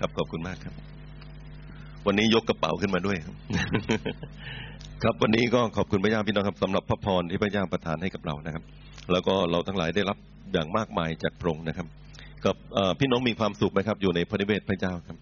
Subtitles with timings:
[0.00, 0.74] ครับขอบคุณมากครับ
[2.06, 3.34] วันนี้ยกกระเป๋าขึ้นมาด้วยครับ
[5.02, 8.64] ครับวันนี้ก็ขอบคุณพระเจ้าพี่น้องครับสำหรับพระพรที่พระเจ้าประทานให้กับเรานะครับ
[9.12, 10.18] แล้วก็เราทั้งหลายได้รับ
[10.52, 11.86] อย่างมากมายจากพระองค์นะครับ
[12.44, 15.16] กับเอ่อพี่น้องมีความสุขไหมครับ อยู่ในพระนิเวศพระเจ้าครับ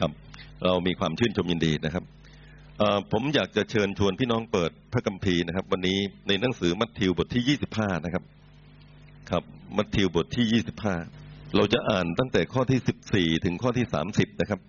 [0.00, 0.10] ครับ
[0.64, 2.04] เรามีความชื่นชมยินดีนะครับ
[2.78, 5.98] เอ่อผมอยากจะเชิญชวนพี่น้องเปิดพระคัมภีร์นะครับ วันนี้
[6.28, 8.24] ในหนังสือมัทธิวบทที่ยี่สิบห้านะครับ
[9.30, 9.42] ครับ
[9.76, 10.96] มัทธิวบทที่ยี่สิบห้า
[11.56, 14.60] เราจะอ่านตั้งแต่ข้อที่สิบสี่ถึงข้อที่สามสิบนะครับ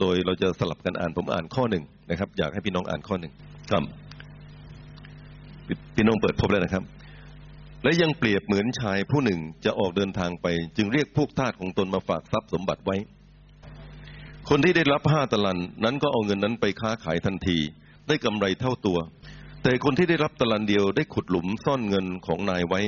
[0.00, 3.32] โดยเราจะสลับกันอ่านผมอ่านข้อหนึ่งนะครับ อยากให้พี่น้องอ่านข้อหนึ่ง
[3.70, 3.82] ครับ
[5.96, 6.84] พี่น้องเปิดพบแล้วนะครับ
[7.82, 10.46] และยังเปรียบเหมือนชายผู้หนึ่งจะออกเดินทางไป
[10.76, 12.96] จึงเรียกพวกทาสของตนมาฝากทรัพย์สมบัติไว้
[14.48, 17.58] คนที่ได้รับห้าตะลันนั้นก็เอาเงินนั้นไปค้าขายทันที
[18.08, 18.98] ได้กำไรเท่าตัว
[19.62, 22.80] แต่คนที่ได้รับตะลันเดียวได้ขุดหลุมซ่อนเงินของนายไว้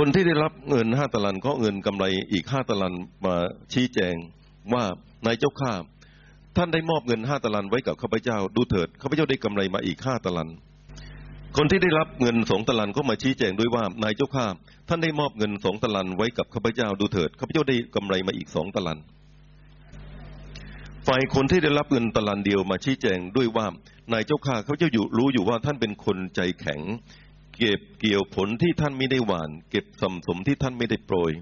[0.00, 2.94] คนที่ได้รับเงินห้าตะลันก็เอาเงินกำไรอีกห้าตะลัน
[3.26, 3.34] มา
[3.72, 4.14] ชี้แจง
[4.72, 4.84] ว่า
[5.26, 5.72] นายเจ้าข้า
[6.56, 10.48] ท่านได้มอบเงินห้าตะลันไว้กับข้าพเจ้าดูเถิดข้าพเจ้าได้กำไรมาอีกห้าตะลัน
[11.56, 14.46] คนที่ได้รับเงินสองตะลันก็มาชี้แจงด้วยว่านายเจ้าข้า
[14.88, 18.98] ท่านได้มอบเงินสองตะลันไว้กับข้าพเจ้าดูเถิดข้าพเจ้าได้กำไรมาอีกสองตะลัน
[21.06, 23.66] ฝ่ายคนที่ได้รับเงินตะลันเดียวมาชี้แจงด้วยว่า
[24.12, 26.80] นายเจ้าข้าเขาเจ้าอยู่รู้อยู่ว่าท่านเป็นคนใจแข็ง
[27.58, 31.32] เก็บเกี่ยวผลที่ท่านไม่ได้หวาน เก็บสมสมที่ท่านไม่ได้โปรย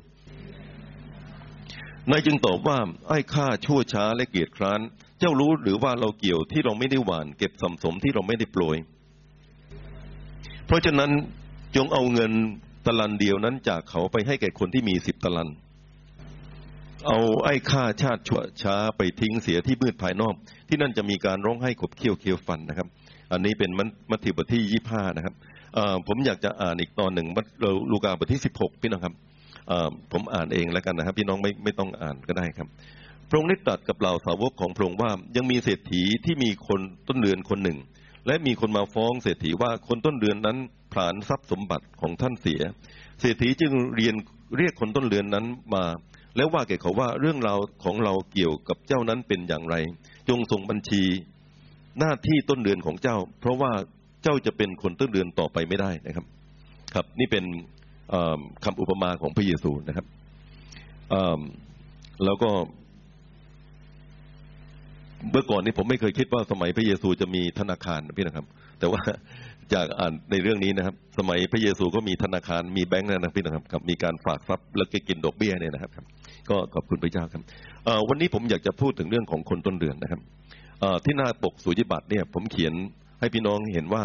[2.10, 4.80] นายจึงตอบว่า ไอ้ข้าชั่วช้าและเกียจคร้าน
[5.18, 8.76] เจ้ารู้หรือว่าเราเกี่ยวที่เราไม่ได้หวาน เก็บสมสมที่เราไม่ได้โปรย
[10.66, 11.10] เพราะฉะนั้น
[11.76, 12.32] จงเอาเงิน
[12.86, 15.50] ตะลันเดียวนั้นจากเขาไปให้แก่คนที่มีสิบตะลัน
[17.06, 20.34] เอาไอ้ข้าชาติชั่วช้าไปทิ้งเสียที่มืดภายนอก
[20.68, 22.88] ที่นั่นจะมีการร้องไห้ขบเคี้ยวเคี้ยวฟันนะครับ
[23.32, 23.70] อันนี้เป็น
[24.10, 25.34] มัทธิวบทที่ยี่ห้านะครับ
[26.06, 27.46] ผมอยากจะอ่านอีกตอนหนึ่งมัท
[27.92, 29.14] ลูกาบทที่สิบหกพี่น้องครับ
[30.12, 32.68] ผมอ่านเองแล้วกันนะครับ พี่น้องไม่ไม่ต้องอ่านก็ได้ครับ
[33.28, 37.78] พระองค์ได้ตรัสกับเหล่าสาวกของพระองค์ว่ายังมีเศรษฐีที่มีคนต้นเรือนคนหนึ่ง
[38.26, 40.56] และมีคนมาฟ้องเศรษฐีว่าคนต้นเรือนนั้น
[40.92, 42.60] ผลาญทรัพย์สมบัติของท่านเสีย
[43.20, 44.14] เศรษฐีจึงเรียน
[44.58, 45.84] เรียกคนต้นเรือนนั้นมา
[46.36, 49.76] แล้วว่าแก่เขาว่าเรื่องราวของเราเกี่ยวกับเจ้านั้นเป็นอย่างไร
[50.28, 51.02] จงส่งบัญชี
[51.98, 53.72] หน้าที่ต้นเรือนของเจ้า เพราะว่า
[54.24, 56.24] เจ้าจะเป็นคนต้นเรือนต่อไปไม่ได้นะครับ
[56.94, 57.44] ครับ นี่เป็น
[58.10, 60.06] เอ่อคำอุปมาของพระเยซูนะครับ
[62.24, 62.50] แล้วก็
[65.30, 68.46] เมื่อก่อนนี้ผมไม่เคยคิดว่าสมัยพระเยซูจะมีธนาคารนะพี่นะครับ
[68.78, 69.02] แต่ว่า
[69.74, 75.90] จากอ่านในเรื่องนี้นะครับ สมัยพระเยซูก็มีธนาคารมีแบงก์นะพี่นะครับ มีการฝากทรัพย์แล้วก็กินดอกเบี้ยเนี่ยนะครับ
[76.50, 77.42] ก็ขอบคุณพระเจ้าครับ
[78.08, 80.20] วันนี้ผมอยากจะพูดถึงเรื่องของคนต้นเดือนนะครับ
[81.04, 82.74] ที่หน้าปกสุญิบัตรเนี่ย ผมเขียน
[83.24, 84.04] ให้พี่น้องเห็นว่า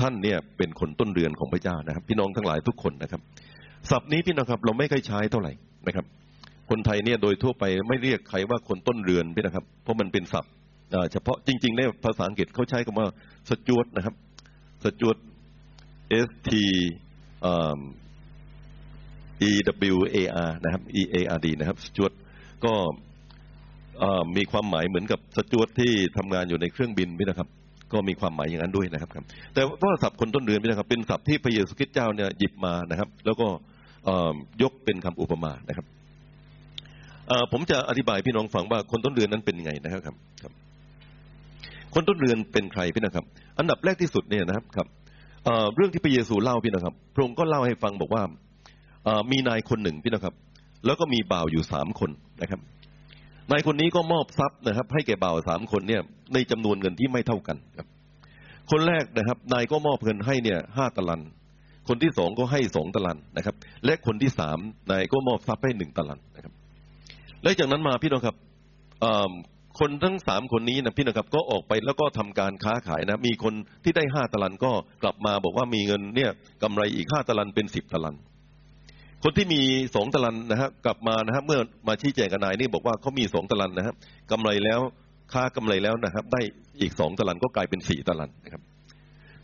[0.00, 3.20] ท่านเนี่ยเป็นคนต้นเรือนของพระเจ้านะครับ พี่น้องทั้งหลายทุกคนนะครับ
[3.90, 5.52] ศัพท์นี้พี่น้องครับ เราไม่เคยใช้เท่าไหร่
[5.86, 6.06] นะครับ
[6.70, 10.52] คนไทยเนี่ยโดยทั่วไปไม่เรียกใครว่าคนต้นเรือนพี่นะครับ เพราะมันเป็นศัพท์
[11.12, 13.06] เฉพาะจริงๆในภาษาอังกฤษเขาใช้คำว่า
[13.50, 14.14] สจวตนะครับ
[14.84, 15.16] สจวต
[16.26, 16.50] S T
[19.48, 19.50] E
[19.94, 20.16] W A
[20.48, 22.12] R นะครับ E A R D นะครับสจวต
[22.64, 22.72] ก็
[24.36, 27.48] มีความหมายเหมือนกับสจวตที่ทำงานอยู่ในเครื่องบินพี่นะครับ
[27.92, 29.10] ก็มีความหมายอย่างนั้นด้วยนะครับ
[29.54, 33.46] แต่ว่าศัพท์คนต้นเรือนพี่นะครับ เป็นศัพท์ที่พระเยซูคริสต์เจ้าเนี่ยหยิบมานะครับ แล้วก็
[34.62, 35.86] ยกเป็นคำอุปมานะครับ
[37.52, 40.12] ผมจะอธิบายพี่น้องฟังว่าคนต้นเรือนนั้นเป็นยังไงนะครับครั
[40.50, 40.52] บ
[41.94, 43.24] คนต้นเรือนเป็นใครพี่นะครับ
[43.58, 44.86] อันดับแรกที่สุดเนี่ยนะครับครับ
[45.76, 48.22] เรื่องที่พระเยซูเล่าพี่นะครับ พระองค์ก็เล่าให้ฟังบอกว่า
[49.30, 50.34] มีนายคนหนึ่งพี่นะครับ
[50.86, 52.10] แล้วก็มีบ่าวอยู่สามคน
[52.42, 52.60] นะครับ
[53.50, 56.02] นายคนนี้ก็มอบทรัพย์นะครับ ให้แก่บ่าวสามคนเนี่ย
[56.34, 57.86] ในจำนวนเงินที่ไม่เท่ากันครับ
[58.70, 61.22] คนแรกนะครับ นายก็มอบเงินให้เนี่ยห้าตะลัน
[61.88, 63.54] คนที่สองก็ให้สองตะลันนะครับ
[63.84, 64.58] และคนที่สาม
[64.90, 66.52] นายก็มอบทรัพย์ให้หนึ่งตะลันนะครับ
[67.42, 68.36] และจากนั้นมาพี่น้องครับ
[69.80, 73.54] คนทั้งสามคนนี้นะพี่น้องครับก็ออกไปแล้วก็ทำการค้าขายนะ มีคน
[73.84, 74.72] ที่ได้ห้าตะลันก็
[75.02, 76.30] กลับมาบอกว่ามีเงินเนี่ย
[76.62, 78.16] กำไรอีกห้าตะลันเป็นสิบตะลัน
[79.24, 79.60] คนที่มี
[79.94, 83.94] สองตะลันนะฮะกลับมานะฮะเมื่อมาชี้แจงกับนายนี่บอกว่าเขามีสองตะลันนะฮะ
[84.30, 84.80] กำไรแล้ว
[85.32, 86.40] ค่ากำไรแล้วนะครับ ได้
[86.80, 88.62] อีกสองตะลันก็กลายเป็นสี่ตะลันนะครับ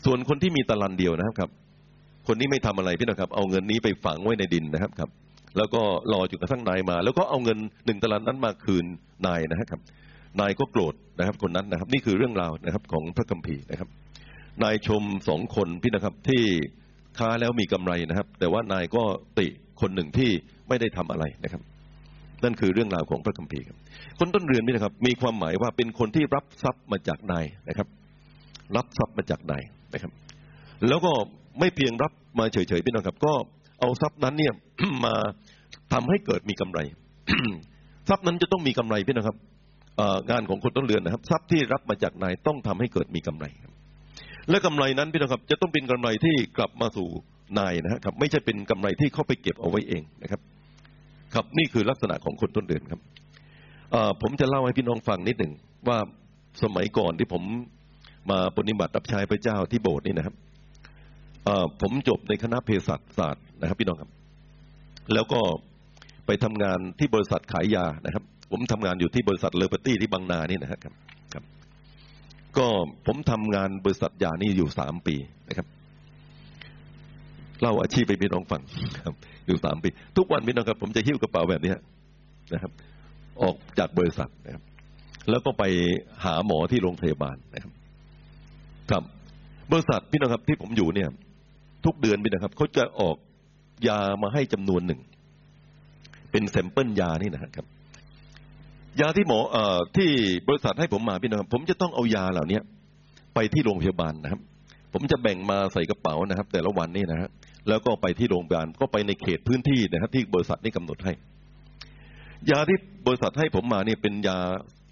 [0.05, 1.51] ส่วนคนที่มีตะลันเดียวนะครับครับ
[2.27, 5.11] คนนี้ไม่ทำอะไรพี่นะครับ เอาเงินนี้ไปฝังไว้ในดินนะครับครับ
[5.57, 5.83] แล้วก็
[6.13, 8.85] รอจนกระทั่งนายมา แล้วก็เอาเงินหนึ่งตะลันนั้นมาคืน
[9.27, 9.81] นายนะครับ
[10.41, 13.89] นายก็โกรธนะครับ คนนั้นนะครับ นี่คือเรื่องราวนะครับ ของพระคัมภีร์นะครับ
[14.63, 16.43] นายชมสองคนพี่นะครับที่
[17.19, 19.03] ค้าแล้วมีกำไรนะครับ แต่ว่านายก็
[19.39, 19.47] ติ
[19.81, 20.31] คนหนึ่งที่
[20.69, 21.63] ไม่ได้ทำอะไรนะครับ
[22.45, 23.77] นั่นคือเรื่องราวของพระคัมภีร์ครับ
[24.19, 27.89] คนต้นเรือนนี่นะครับ มีความหมายว่าเป็นคนที่รับทรัพย์มาจากนายนะครับ
[28.77, 29.63] รับทรัพย์มาจากนาย
[29.95, 30.13] นะครับ
[30.89, 31.13] แล้วก็
[31.61, 33.33] ไม่เพียงรับมาเฉยๆพี่น้องครับ ก็
[33.81, 34.53] เอาทรัพย์นั้นเนี่ย
[35.05, 35.15] มา
[35.93, 36.81] ทำให้เกิดมีกำไร
[38.09, 39.37] ทรัพย์นั้นจะต้องมีกำไรพี่นะครับ
[40.31, 43.47] งานของคนต้นเรือนนะครับ ทรัพย์ที่รับมาจากนายต้องทำให้เกิดมีกำไร
[44.51, 47.09] และกำไรนั้นพี่นะครับจะต้องเป็นกำไรที่กลับมาสู่
[47.59, 50.41] นายนะครับ ไม่ใช่เป็นกำไรที่เข้าไปเก็บเอาไว้เองนะครับ
[51.35, 53.01] ครับนี่คือลักษณะของคนต้นเรือนครับ
[54.23, 55.53] ผมจะเล่าให้พี่น้องฟังนิดหนึ่ง
[55.89, 55.99] ว่า
[56.63, 57.43] สมัยก่อนที่ผม
[58.31, 60.35] มาปฏิบัติรับใช้พระเจ้าที่โบสถ์นี่นะครับ
[61.81, 64.11] ผมจบในคณะเภสัชศาสตร์นะครับ พี่น้องครับ
[65.15, 65.41] แล้วก็
[66.27, 70.87] ไปทำงานที่บริษัทขายยานะครับ ผมทำงานอยู่ที่บริษัทเลอเปอร์ตี้ที่บางนานี่นะครับค
[71.37, 71.45] รับ
[72.59, 72.67] ก็
[73.07, 75.17] ผมทำงานบริษัทยานี่อยู่สามปี
[75.49, 75.67] นะครับ
[77.61, 78.63] เล่าอาชีพไปพี่น้องฟัง
[79.05, 79.15] ครับ
[79.47, 81.73] อยู่สามปี ทุกวันพี่น้องครับ ผมจะหิ้วกระเป๋าแบบนี้
[82.55, 82.73] นะครับ
[83.43, 84.63] ออกจากบริษัทนะครับ
[85.31, 85.65] แล้วก็ไป
[86.25, 87.73] หาหมอที่โรงพยาบาลนะครับ
[88.91, 89.03] ครับ
[89.73, 91.09] บริษัทพี่น้องครับที่ผมอยู่เนี่ย
[91.85, 93.17] ทุกเดือนพี่นะครับเขาจะออก
[93.89, 95.01] ยามาให้จำนวนหนึ่ง
[96.31, 97.67] เป็นแซมเปิลยานี่นะครับ
[99.01, 100.11] ยาที่หมอเอ่อที่
[100.49, 102.59] บริษัทให้ผมมาพี่นะครับผมจะต้องเอายาเหล่านี้
[103.35, 104.41] ไปที่โรงพยาบาลนะครับ
[104.93, 107.31] ผมจะแบ่งมาใส่กระเป๋านะครับ แต่ละวันนี่นะฮะ
[107.69, 111.13] แล้วก็ไปที่โรงพยาบาลก็ไปในเขตพื้นที่นะครับ ที่บริษัทนี่กำหนดให้
[112.51, 114.39] ยาที่บริษัทให้ผมมาเนี่ยเป็นยา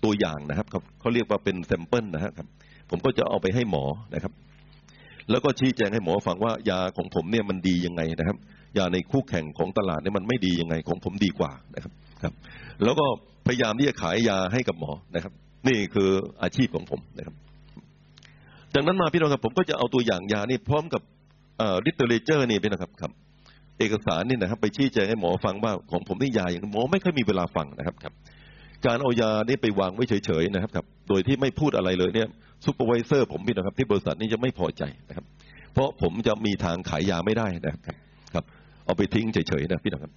[0.05, 2.49] ตัวอย่างนะครับเขาเขาเรียกว่าเป็นแซมเปิลนะครับ
[2.91, 3.85] ผมก็จะเอาไปให้หมอ
[4.15, 4.33] นะครับ
[5.31, 8.37] แล้วก็ชี้แจงให้หมอฟังว่ายาของผมเนี่ยมันดียังไงนะครับ
[8.79, 12.35] ยาในคู่แข่งของตลาดเนี่ยมันไม่ดียังไงของผมดีกว่านะครับครับ
[12.85, 13.07] แล้วก็
[13.47, 15.33] พยายามที่จะขายยาให้กับหมอนะครับ
[15.69, 16.11] นี่คือ
[16.43, 17.35] อาชีพของผมนะครับ
[18.75, 21.03] จากนั้นมาพี่น้องครับผมก็จะเอาตัวอย่างยานี่พร้อมกับ
[21.85, 23.13] literature นี่พี่นะครับครับ
[23.79, 28.13] เอกสารนี่นะครับ ไปชี้แจงให้หมอฟังว่าของผมนี่ยาอย่างหมอไม่ค่อยมีเวลาฟังนะครับครับ
[28.87, 32.29] การเอายานี่ไปวางไว้เฉยๆนะครับครับ โดยที่ไม่พูดอะไรเลยเนี่ย
[32.65, 35.25] supervisor ผมพี่นะครับ ที่บริษัทนี้จะไม่พอใจนะครับ
[35.73, 37.97] เพราะผมจะมีทางขายยาไม่ได้นะครับ
[38.35, 38.45] ครับ
[38.85, 40.13] เอาไปทิ้งเฉยๆนะพี่นะครับ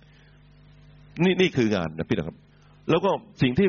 [1.23, 2.37] นี่นี่คืองานนะพี่นะครับ
[2.89, 3.67] แล้วก็สิ่งที่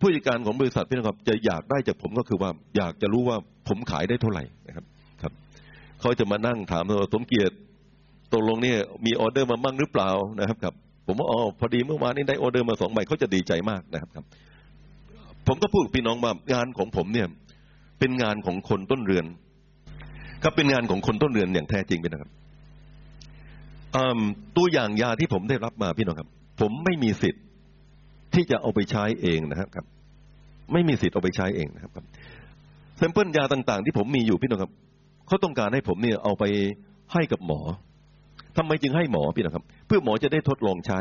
[0.00, 3.36] ผู้จัดการของบริษัทพี่นะครับ จะอยากได้จากผมก็คือว่า อยากจะรู้ว่า
[3.68, 4.84] ผมขายได้เท่าไหร่นะครับ
[5.22, 5.32] ครับ
[6.00, 7.54] เขาจะมานั่งถามว่าสมเกียรติ
[8.32, 10.74] ตกลงเนี่ยมีออเดอร์มามั่งหรือเปล่านะครับครับ
[11.06, 14.24] ผมว่าอ๋อพอดีเมื่อวานนี้ได้ออเดอร์มาสองใบเขาจะดีใจมากนะครับครับ
[15.46, 17.28] ผมก็พูดกับพี่น้องว่างานของผมเนี่ย
[17.98, 19.26] เป็นงานของคนต้นเรือน
[20.42, 22.30] ครับเป็นงานของคนต้นเรือนอย่างแท้จริงไปนะครับ
[24.56, 26.28] ตัวอย่างยาที่ผมได้รับมาพี่น้องครับ
[26.60, 27.42] ผมไม่มีสิทธิ์
[28.34, 29.84] ที่จะเอาไปใช้เองนะครับครับ
[30.72, 32.04] ไม่มีสิทธิ์เอาไปใช้เองนะครับครับ
[32.96, 34.72] sample ยาต่าง ๆ ที่ผมมีอยู่พี่น้องครับ
[35.28, 36.44] เขาต้องการให้ผมเนี่ยเอาไป
[37.12, 37.60] ให้กับหมอ
[38.56, 41.00] ทำไมจึงให้หมอพี่น้องครับ เพื่อหมอจะได้ทดลองใช้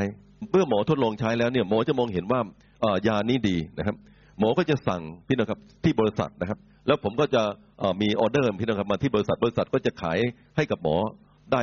[0.51, 2.39] เพื่อหมอทดลองใช้แล้วเนี่ยหมอจะมองเห็นว่า
[3.07, 3.95] ยานี้ดีนะครับ
[4.39, 7.43] หมอก็จะสั่งพี่น้องครับที่บริษัทนะครับ แล้วผมก็จะ
[8.01, 10.17] มีออเดอร์พี่น้องครับมาที่บริษัทบริษัทก็จะขาย
[10.55, 10.95] ให้กับหมอ
[11.51, 11.61] ได้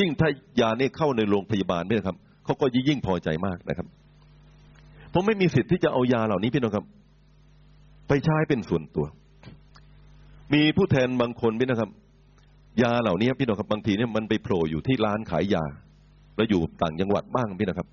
[0.00, 0.28] ยิ่งถ้า
[0.60, 3.86] ยาเนี้เข้าในโรงพยาบาลเนี่ยครับเขาก็ยิ่งพอใจมากนะครับ
[5.12, 6.84] ผมไม่มีสิทธิ์ที่จะเอายาเหล่านี้พี่น้องครับ
[8.08, 9.06] ไปใช้เป็นส่วนตัว
[10.54, 11.90] มีผู้แทนบางคนพี่นะครับ
[12.82, 15.64] ยาเหล่านี้พี่น้องครับบางทีเนี่ยมันไปโผล่อยู่ที่ร้านขายยา
[16.36, 17.88] แล้วอยู่ต่างจังหวัดบ้างพี่นะครับ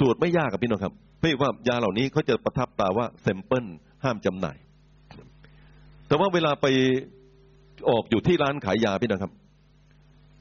[0.00, 3.64] ตรวจไม่ยากกับพี่น้องครับเพื่อว่ายาเหล่านี้เขาจะประทับตาว่าเซมเปิล
[4.04, 4.56] ห้ามจำหน่าย
[6.06, 6.66] แต่ว่าเวลาไป
[7.88, 9.32] ออกอยู่ที่ร้านขายยาพี่นะครับ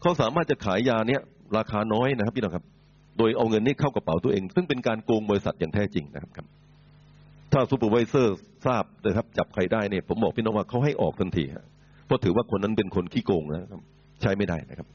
[0.02, 1.22] เขาสามารถจะขายยาเนี้ย
[1.58, 2.66] ราคาน้อยนะครับพี่น้องครับ
[3.18, 6.48] โดยเอาเงินนี้เข้ากระเป๋าตัวเอง ซึ่งเป็นการโกงบริษัทอย่างแท้จริงนะครับ
[7.54, 11.44] ถ้า supervisor ทราบนะครับ จับใครได้เนี่ยผมบอกพี่น้องว่าเขาให้ออกทันที
[12.06, 13.82] เพราะถือว่าคนนั้นเป็นคนขี้โกงนะครับ
[14.22, 14.88] ใช้ไม่ได้นะครับ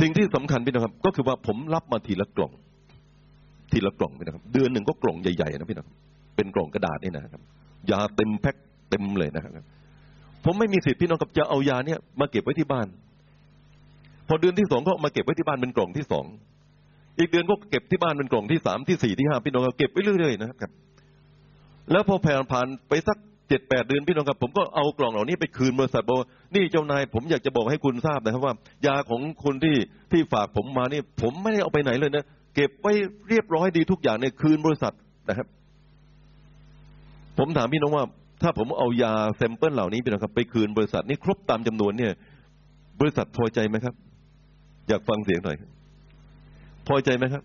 [0.00, 2.52] สิ่งที่สำคัญพี่น้องครับ ก็คือว่าผมรับมาทีละกล่อง
[3.72, 5.88] ทีละกล่องพี่นะครับ เดือนหนึ่งก็กล่องใหญ่ๆนะพี่น้อง
[6.36, 7.42] เป็นกล่องกระดาษนี่นะครับ
[7.90, 8.56] ยาเต็มแพ็ค
[8.90, 9.52] เต็มเลยนะครับ
[10.44, 12.86] ผมไม่มีสิทธิ์พี่น้องกับจะเอายาเนี่ยมาเก็บไว้ที่บ้าน
[14.28, 16.24] พอเดือนที่สองก็มาเก็บไว้ที่บ้านเป็นกล่องที่สอง
[17.18, 20.70] อีกเดือนก็เก็บที่บ้านเป็นกล่องที่สามที่สี่ที่ห้าพี่น้องก็เก็บไว้เรื่อยๆนะครับ
[21.92, 23.18] แล้วพอผ่านผ่านไปสัก
[23.48, 26.18] เจ็ดแปดเดือนพี่น้องครับผมก็เอากล่องเหล่านี้ไปคืนบริษัทบอก
[26.54, 28.54] นี่เจ้านายผมอยากจะบอกให้คุณทราบนะครับว่า
[28.86, 29.76] ยาของคนที่
[30.12, 32.92] ที่ฝากผมมานี่ ผมไม่ได้เอาไปไหนเลยนะเก็บไว้
[33.28, 34.94] เรียบร้อยดีทุกอย่างไปคืนบริษัท
[35.28, 35.46] นะครับ
[37.38, 38.04] ผมถามพี่น้องว่า
[38.42, 42.12] ถ้าผมเอายา sample เหล่านี้พี่น้องครับ ไปคืนบริษัทนี่ครบตามจำนวนเนี่ย
[43.00, 43.94] บริษัทพอใจไหมครับ
[44.88, 45.56] อยากฟังเสียงหน่อย
[46.88, 47.42] พอใจไหมครับ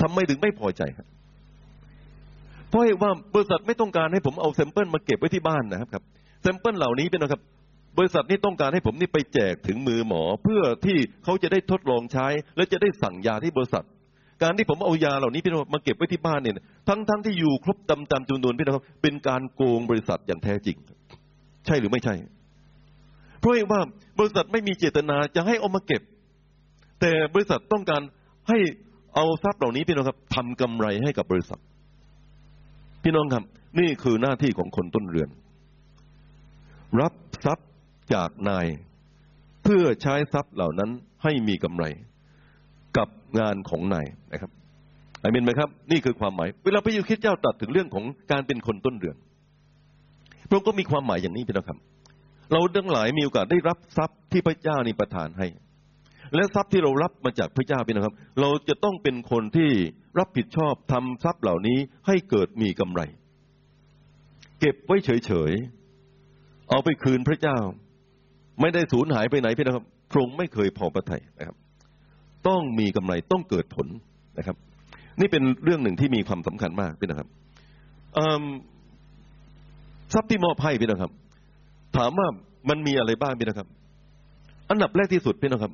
[0.00, 1.06] ทำไมถึงไม่พอใจครับ
[2.68, 6.02] เพราะว่าบริษัทไม่ต้องการให้ผมเอา sample มาเก็บไว้ที่บ้านนะครับครับ
[6.42, 7.42] sample เหล่านี้เป็นนะครับ
[7.98, 12.26] บริษัทนี้ต้องการให้ผมนี่ไปแจกถึงมือหมอ เพื่อที่เขาจะได้ทดลองใช้
[12.56, 13.84] และจะได้สั่งยาที่บริษัท
[14.42, 16.54] การที่ผมเอายาเหล่านี้พี่น้องมาเก็บไว้ที่บ้านเนี่ย
[16.88, 20.76] ทั้งทั้งที่อยู่ครบตามตามจำนวนพี่น้องเป็นการโกงบริษัทอย่างแท้จริง
[21.66, 22.14] ใช่หรือไม่ใช่
[23.38, 23.80] เพราะว่า
[24.18, 26.02] บริษัทไม่มีเจตนาจะให้เอามาเก็บ
[27.02, 28.02] แต่บริษัทต้องการ
[28.48, 28.58] ให้
[29.14, 31.60] เอาทรัพย์เหล่านี้พี่น้องครับทำกำไรให้กับบริษัท
[33.02, 33.44] พี่น้องครับ
[33.78, 35.30] นี่คือหน้าที่ของคนต้นเรือน
[37.00, 37.68] รับทรัพย์
[38.14, 38.66] จากนาย
[39.62, 40.90] เพื่อใช้ทรัพย์เหล่านั้น
[41.22, 41.84] ให้มีกำไร
[42.96, 44.50] กับงานของนายนะครับ
[45.22, 49.16] อามินไหมครับ นี่คือความหมาย เวลาพระเยซูคริสต์เจ้าตรัสถึงเรื่องของการเป็นคนต้นเรือน
[50.48, 51.78] พระองค์ก็มีความหมายอย่างนี้พี่น้องครับ
[52.52, 55.46] เราทั้งหลายมีโอกาสได้รับทรัพย์ที่พระเจ้านี่ประทานให้
[56.34, 59.70] และทรัพย์ที่เรารับมาจากพระเจ้าพี่นะครับ เราจะต้องเป็นคนที่
[60.18, 63.02] รับผิดชอบทำทรัพย์เหล่านี้ให้เกิดมีกำไร
[64.60, 67.58] เก็บไว้เฉยๆเอาไปคืนพระเจ้า
[68.60, 71.56] ไม่ได้สูญหายไปไหนพี่นะครับพรงไม่เคยพอประทัยนะครับ
[72.48, 73.86] ต้องมีกำไรต้องเกิดผล
[74.38, 74.56] นะครับ
[75.20, 77.28] นี่เป็นเรื่องหนึ่งที่มีความสำคัญมากพี่นะครับ
[80.12, 81.12] ทรัพย์ที่มอบให้พี่นะครับ
[81.96, 82.26] ถามว่า
[82.68, 83.68] มันมีอะไรบ้างพี่นะครับ
[84.70, 85.72] อันดับแรกที่สุดพี่นะครับ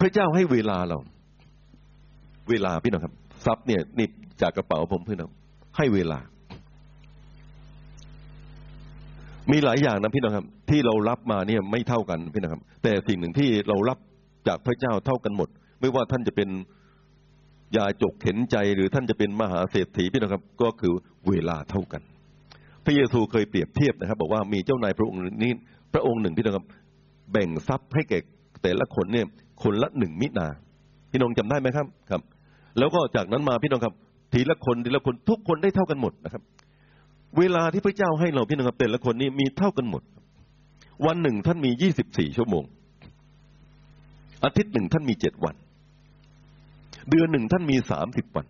[0.00, 0.98] พระเจ้าให้เวลาเรา
[2.50, 4.08] เวลาพี่นะครับ ทรัพย์เนี่ยนี่
[4.42, 5.30] จากกระเป๋าผมพี่น้อง
[5.76, 6.18] ให้เวลา
[9.52, 13.98] มีหลายอย่างนะพี่น้องครับ ที่เรารับมาเนี่ยไม่เท่ากันพี่นะครับ แต่สิ่งหนึ่งที่เรารับ
[14.48, 15.48] จากพระเจ้าเท่ากันหมด
[15.80, 16.48] ไม่ว่าท่านจะเป็น
[17.76, 20.94] ยาจกเข็นใจหรือท่านจะเป็นมหาเศรษฐีพี่นะครับ ก็คือ
[21.28, 22.02] เวลาเท่ากัน
[22.84, 25.52] พระเยซูเคยเปรียบเทียบนะครับ บอกว่ามีเจ้านายพระองค์นี้
[25.92, 26.66] พระองค์หนึ่งที่นะครับ
[27.32, 28.18] แบ่งทรัพย์ให้แก่
[28.62, 29.26] แต่ละคนเนี่ย
[29.62, 30.46] คนละหนึ่งมินา
[31.10, 32.20] พี่น้องจำได้ไหมครับครับ
[32.78, 33.94] แล้วก็จากนั้นมาพี่น้องครับ
[34.32, 36.42] ทีละคนทีละคนทุกคนได้เท่ากันหมดนะครับ
[37.38, 40.02] เวลาที่พระเจ้าให้เราพี่น้องครับแต่ละคนนี้มีเท่ากันหมด
[41.06, 42.64] วันหนึ่งท่านมียี่สิบสี่ชั่วโมง
[44.44, 45.54] อาทิตย์หนึ่งท่านมีเจ็ดวัน
[47.10, 48.46] เดือนหนึ่งท่านมีสามสิบวัน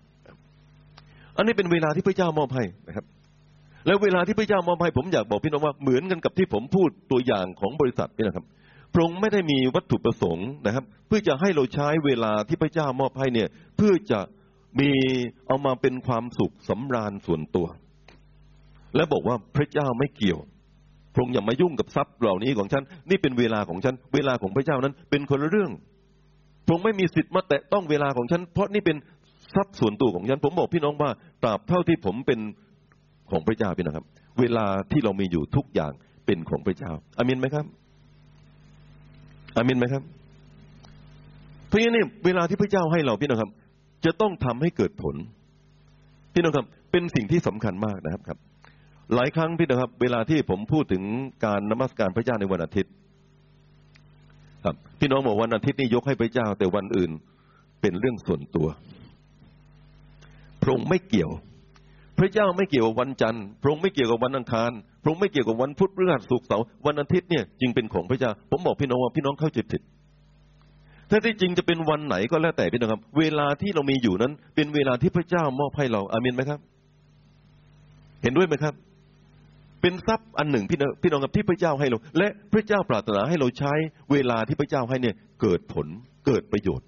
[1.37, 3.05] อันนี้เป็นเวลาที่พระเจ้ามอบให้นะครับ
[3.87, 8.45] แล้วเวลาที่พระเจ้ามอบให้ผมอยากบอกพี่น้องว่าเหมือนกันกับที่ผมพูดตัวอย่างของบริษัทนี่นะครับ
[8.95, 14.21] พระองค์ไม่ได้มีวัตถุประสงค์นะครับ เพื่อจะให้เราใช้เวลาที่พระเจ้ามอบให้เนี่ย เพื่อจะ
[14.81, 14.91] มี
[15.47, 17.67] เอามาเป็นความสุขสำราญส่วนตัว
[18.97, 20.39] และบอกว่าพระเจ้าไม่เกี่ยว
[21.15, 25.71] พระองค์อย่ามายุ่งกับทรัพย์เหล่านี้ของฉัน นี่เป็นเวลาของฉัน เวลาของพระเจ้านั้น เป็นคนละเรื่อง
[26.67, 28.97] พระองค์ไม่มีสิทธิ์มาแตะต้องเวลาของฉัน เพราะนี่เป็น
[29.55, 31.11] ทรัพย์ส่วนตัวของฉัน ผมบอกพี่น้องว่า
[31.43, 32.41] ตราบเท่าที่ผมเป็น
[33.31, 34.05] ของพระเจ้าพี่นะครับ
[34.41, 35.93] เวลาที่เรามีอยู่ทุกอย่าง
[36.27, 37.67] เป็นของพระเจ้าอามินไหมครับ
[39.57, 40.03] อามินไหมครับ
[41.69, 43.51] เพราะงั้นเนี่ยเวลาที่พระเจ้าให้เราพี่น้องครับ
[44.05, 45.17] จะต้องทำให้เกิดผล
[46.35, 48.39] พี่น้องครับ เป็นสิ่งที่สำคัญมากนะครับครับ
[49.15, 51.03] หลายครั้งพี่น้องครับ เวลาที่ผมพูดถึง
[51.45, 52.93] การนมัสการพระเจ้าในวันอาทิตย์
[54.65, 57.11] ครับ พี่น้องบอกวันอาทิตย์นี้ยกให้พระเจ้าแต่วันอื่น
[57.81, 58.69] เป็นเรื่องส่วนตัว
[60.63, 61.31] พระองค์ไม่เกี่ยว
[62.19, 64.71] พระเจ้าไม่เกี่ยวกับวันจันทร์พระองค์ไม่เกี่ยวกับวันอังคาร
[65.03, 69.83] พระองค์ไม่เกี่ยวกับวันพุธพฤหัสศุกร์เสาร์วันอาทิตย์เนี่ยจึงเป็นของพระเจ้า ผมบอกพี่น้องว่าพี่น้องเข้าใจผิด
[71.11, 76.61] ถ้าที่จริงจะเป็นวันไหนก็แล้วแต่พี่น้องครับ เวลาที่เรามีอยู่นั้น เป็นเวลาที่พระเจ้ามอบให้เราอามินไหมครับ
[78.23, 78.75] เห็นด้วยไหมครับ
[79.81, 83.73] เป็นทรัพย์อันหนึ่งพี่น้องพี่น้องครับที่พระเจ้าให้เรา และพระเจ้าปรารถนาให้เราใช้
[84.13, 85.87] เวลาที่พระเจ้าให้เนี่ย เกิดผล
[86.27, 86.87] เกิดประโยชน์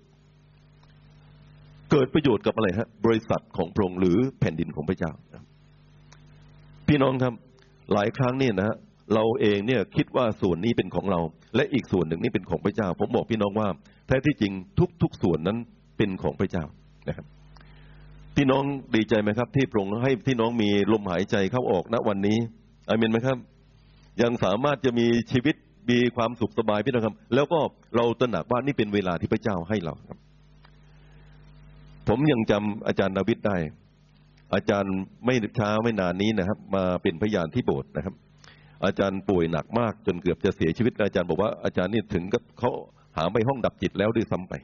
[1.91, 5.13] เกิดประโยชน์กับอะไรฮะบริษัทของพระองค์หรือแผ่นดินของพระเจ้า
[6.89, 7.35] พี่น้องครับ
[7.93, 8.77] หลายครั้งเนี่ยนะฮะ
[9.15, 11.21] เราเองเนี่ยคิดว่าส่วนนี้เป็นของเรา
[11.57, 13.69] และอีกส่วนหนึ่งนี่เป็นของพระเจ้า ผมบอกพี่น้องว่า
[14.07, 14.53] แท้ที่จริง
[15.03, 15.59] ทุกๆส่วนนั้น
[15.97, 16.65] เป็นของพระเจ้า
[17.09, 17.27] นะครับ
[18.37, 18.63] พี่น้อง
[18.95, 22.39] ดีใจไหมครับ ที่พระองค์ให้พี่น้องมีลมหายใจเข้าออกณวันนี้
[22.89, 23.39] อามินไหมครับ
[24.23, 25.55] ยังสามารถจะมีชีวิต
[25.91, 27.61] มีความสุขสบายพี่น้องครับ แล้วก็
[27.97, 30.19] เราตระหนักว่านี่เป็นเวลาที่พระเจ้าให้เราครับ
[32.09, 33.57] ผมยังจำอาจารย์ดาวิดได้
[34.55, 34.95] อาจารย์
[35.25, 38.15] ไม่ช้าไม่นานนี้นะครับ มาเป็นพยานที่โบสถ์นะครับ
[38.85, 42.71] อาจารย์ป่วยหนักมากจนเกือบจะเสียชีวิต อาจารย์บอกว่าอาจารย์นี่ถึงกับเขา
[43.17, 44.55] หาไปห้องดับจิตแล้วด้วยซ้ำไป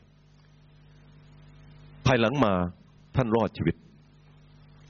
[2.07, 2.53] ภายหลังมา
[3.17, 3.77] ท่านรอดชีวิต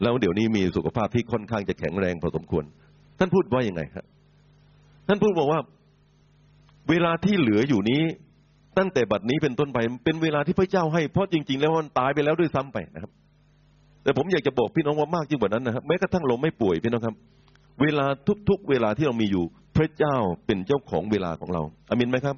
[0.02, 2.64] แล้วเดี๋ยวนี้มีสุขภาพที่ค่อนข้างจะแข็งแรงพอสมควร
[3.18, 4.04] ท่านพูดว่ายังไงครับ
[5.09, 5.61] ท่านพูดบอกว่า
[6.90, 8.02] เวลาที่เหลืออยู่นี้
[8.79, 13.11] ตั้งแต่บัดนี้เป็นต้นไปเป็นเวลาที่พระเจ้าให้เพราะจริง ๆ แล้วมันตายไปแล้วด้วยซ้ำไปนะครับ
[14.02, 17.14] แต่ผมอยากจะบอกพี่น้องว่ามากยิ่งกว่านั้นนะครับแม้กระทั่งเราไม่ป่วยพี่น้องครับ
[17.81, 18.07] เวลา
[18.49, 19.45] ทุกๆ เวลาที่เรามีอยู่
[19.76, 22.37] พระเจ้าเป็นเจ้าของเวลาของเราอามินไหมครับ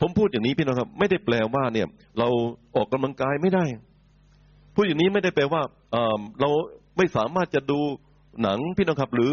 [0.00, 1.86] ผมพูดอย่างนี้พี่น้องครับ ไม่ได้แปลว่าเนี่ย
[2.18, 2.28] เรา
[2.76, 3.64] ออกกำลังกายไม่ได้
[4.74, 5.62] พูดอย่างนี้ไม่ได้แปลว่า
[6.40, 6.50] เรา
[6.96, 7.78] ไม่สามารถจะดู
[8.42, 9.32] หนังพี่น้องครับ หรือ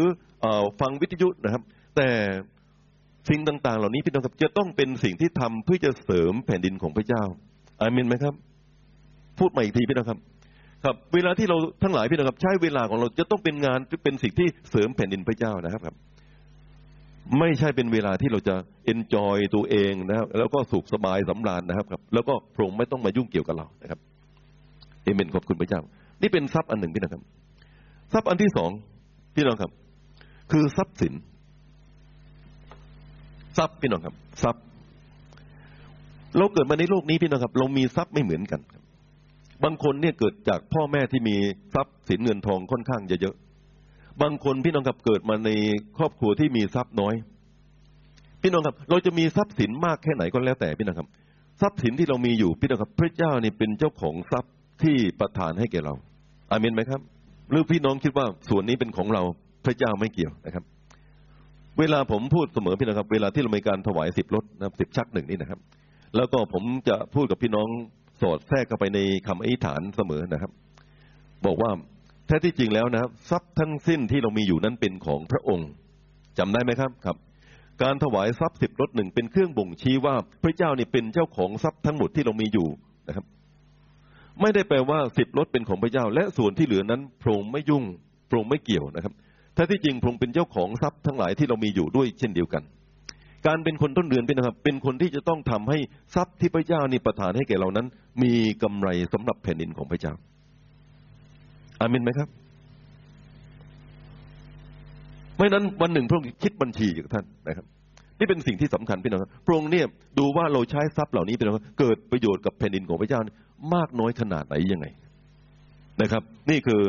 [0.80, 1.62] ฟังวิทยุนะครับ
[1.96, 2.08] แต่
[3.28, 7.22] สิ่งต่างๆ เหล่านี้พี่น้องครับจะต้องเป็นสิ่งที่ทำเพื่อจะเสริมแผ่นดินของพระเจ้า
[7.80, 8.34] อามินไหมครับ
[9.38, 10.18] พูดใหม่อีกทีพี่น้องครับ
[10.84, 15.96] ครับ เวลาที่เราทั้งหลายพี่น้องครับ ใช้เวลาของเราจะต้องเป็นงานเป็นสิ่งที่เสริมแผ่นดินพระเจ้านะครับครับ
[17.38, 18.54] ไม่ใช่เป็นเวลาที่เราจะ
[18.84, 24.00] เอนจอยตัวเองนะครับแล้วก็สุขสบายสำราญนะครับครับ แล้วก็พระองค์ไม่ต้องมายุ่งเกี่ยวกับเรานะครับ
[25.02, 25.80] เอเมนขอบคุณพระเจ้า
[26.22, 27.22] นี่เป็นทรัพย์อันหนึ่งพี่น้องครับ
[28.12, 28.70] ทรัพย์อันที่สอง
[29.36, 29.70] พี่น้องครับ
[30.52, 31.12] คือทรัพย์สิน
[33.56, 34.62] ทรัพย์พี่น้องครับ ทรัพย์
[36.38, 38.82] เราเกิดมาในโลกนี้พี่น้องครับ เรามีทรัพย์ไม่เหมือนกันครับ
[39.64, 41.36] บางคนเนี่ยเกิดจากพ่อแม่ที่มี
[41.74, 45.50] ทรัพย์สินเงินทองค่อนข้างเยอะๆบางคนพี่น้องครับเกิดมาใน
[45.98, 47.14] ครอบครัวที่มีทรัพย์น้อย
[48.42, 51.08] พี่น้องครับ เราจะมีทรัพย์สินมากแค่ไหนก็แล้วแต่พี่น้องครับ
[51.60, 55.94] ทรัพย์สินที่เรามีอยู่พี่น้องครับ พระเจ้านี่เป็นเจ้าของทรัพย์ที่ประทานให้แก่เรา
[56.50, 57.00] อาเมนไหมครับ
[57.50, 59.22] หรือพี่น้องคิดว่าส่วนนี้เป็นของเรา
[59.64, 60.64] พระเจ้าไม่เกี่ยวนะครับ
[61.80, 65.60] เวลาผมพูดเสมอพี่น้องครับ เวลาที่เรามีการถวายสิบรถนะครับสิบชักหนึ่งนี่นะครับ
[66.16, 67.68] แล้วก็ผมจะพูดกับพี่น้อง
[68.20, 70.50] สอดแทรกเข้าไปในคำอธิษฐานเสมอนะครับ
[71.46, 71.70] บอกว่า
[72.26, 75.68] แท้ที่จริงแล้วนะครับ ทรัพย์ทั้งสิ้นที่เรามีอยู่นั้นเป็นของพระองค์
[76.38, 77.16] จำได้ไหมครับครับ
[77.82, 82.68] การถวายทรัพย์สิบรถหนึ่งเป็นเครื่องบ่งชี้ว่าพระเจ้านี่เป็นเจ้าของทรัพย์ทั้งหมดที่เรามีอยู่
[83.08, 83.24] นะครับ
[84.40, 87.84] ไม่ได้แปลว่าสิบรถเป็นของพระเจ้า และส่วนที่เหลือนั้นพระองค์ไม่ยุ่ง
[88.28, 89.14] พระองค์ไม่เกี่ยวนะครับ
[89.56, 92.62] แท้ที่จริงพระองค์เป็นเจ้าของทรัพย์ทั้งหลายที่เรามีอยู่ด้วยเช่นเดียวกัน
[93.46, 95.78] การเป็นคนต้นเดือนเป็นนะครับ เป็นคนที่จะต้องทำให้
[96.14, 97.86] ทรัพย์ที่พระเจ้านี่ประทานให้แก่เรานั้น
[98.22, 98.32] มี
[98.62, 100.12] กำไรสำหรับแผ่นดินของพระเจ้า
[101.80, 102.28] อามินไหมครับ
[105.36, 107.66] ไม่นั้นวันหนึ่งพระองค์คิดบัญชีกับท่านนะครับ
[108.18, 109.86] นี่เป็นสิ่งที่สำคัญพี่น้องครับพระองค์เนี่ย
[110.18, 111.48] ดูว่าเราใช้ทรัพย์เหล่านี้เป็น
[111.80, 113.20] เกิดประโยชน์กับแผ่นดินของพระเจ้า
[113.74, 114.86] มากน้อยขนาดไหนยังไง
[116.02, 116.80] นะครับ นี่คือ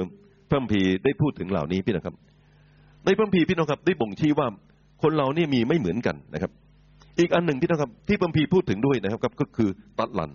[0.50, 2.15] พระพีได้พูดถึงเหล่านี้พี่น้องครับ
[3.06, 4.48] ในพระพีพี่น้องครับได้บ่งชี้ว่า
[5.01, 6.51] คนเรานี่มีไม่เหมือนกันนะครับ
[7.20, 10.32] อีกอันหนึ่งที่นะครับ ที่พัมพีพูดถึงด้วยนะครับก็คือตัดลัน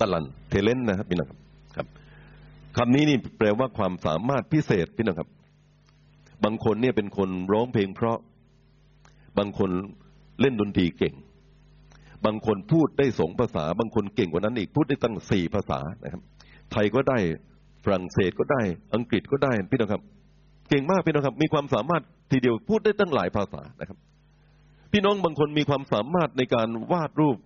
[0.00, 1.38] ตัดลันเทเลนนะครับพี่น้องครับ
[1.76, 1.86] ครับ
[2.76, 5.28] คำนี้นี่แปลว่าความสามารถพิเศษพี่น้องครับ
[6.44, 8.18] บางคนเนี่ยเป็นคนร้องเพลงเพราะ
[9.38, 9.70] บางคน
[10.40, 11.14] เล่นดนตรีเก่ง
[12.24, 16.22] บางคนพูดได้สองภาษา บางคนเก่งกว่านั้นอีกพูดได้ตั้งสี่ภาษานะครับ
[16.72, 17.18] ไทยก็ได้
[17.84, 18.62] ฝรั่งเศสก็ได้
[18.94, 20.02] อังกฤษก็ได้พี่น้องครับ
[20.68, 23.98] เก่งมากพี่น้องครับ มีความสามารถทีเดียวพูดได้ตั้งหลายภาษานะครับ
[24.92, 27.36] พี่น้องบางคนมีความสามารถในการวาดรูป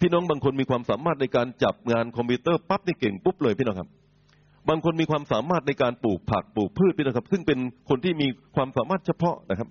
[0.00, 3.88] พี่น้องบางคนมีความสามารถในการจับงานคอมพิวเตอร์ปั๊บนี่เก่งปุ๊บเลยพี่น้องครับ
[4.68, 9.68] บางคนมีความสามารถในการปลูกผักปลูกพืชพี่น้องครับ ซึ่งเป็นคนที่มีความสามารถเฉพาะนะครับ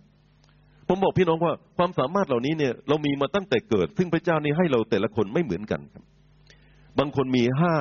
[0.88, 6.04] ผมบอกพี่น้องว่าความสามารถเหล่านี้เนี่ยเรามีมาตั้งแต่เกิด ซึ่งพระเจ้านี่ให้เราแต่ละคนไม่เหมือนกันครับ
[7.00, 7.76] บางคนมีห้า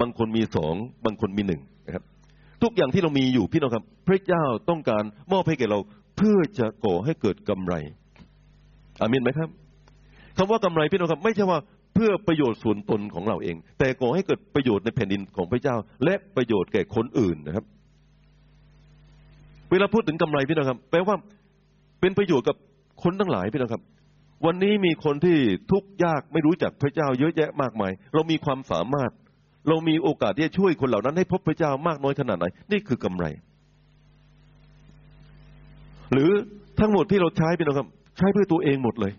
[0.00, 1.62] บางคนมีสองบางคนมีหนึ่ง
[2.66, 5.78] ทุกอย่างที่เรามีอยู่พี่น้องครับ พระเจ้าต้องการมอบให้แก่เรา
[6.16, 7.74] เพื่อจะก่อให้เกิดกำไร
[9.00, 9.48] อามินไหมครับ
[10.36, 11.58] คำว่ากำไรพี่น้องครับ ไม่ใช่ว่า
[11.94, 17.64] เพื่อประโยชน์ส่วนตนของเราเอง แต่ก่อให้เกิดประโยชน์ในแผ่นดินของพระเจ้า และประโยชน์แก่คนอื่นนะครับ
[19.70, 21.16] เวลาพูดถึงกำไรพี่น้องครับ แปลว่า
[22.00, 22.56] เป็นประโยชน์กับ
[23.02, 23.82] คนทั้งหลายพี่น้องครับ
[24.46, 25.36] วันนี้มีคนที่
[25.72, 29.10] ทุกข์ยากไม่รู้จักพระเจ้าเยอะแยะมากมาย เรามีความสามารถ
[29.68, 33.26] เรามีโอกาสที่จะช่วยคนเหล่านั้นให้พบพระเจ้ามากน้อยขนาดไหน นี่คือกำไร
[36.12, 36.30] หรือ
[36.78, 39.12] ทั้งหมดที่เราใช้เป็นนะครับ ใช้เพื่อตัวเองหมดเลย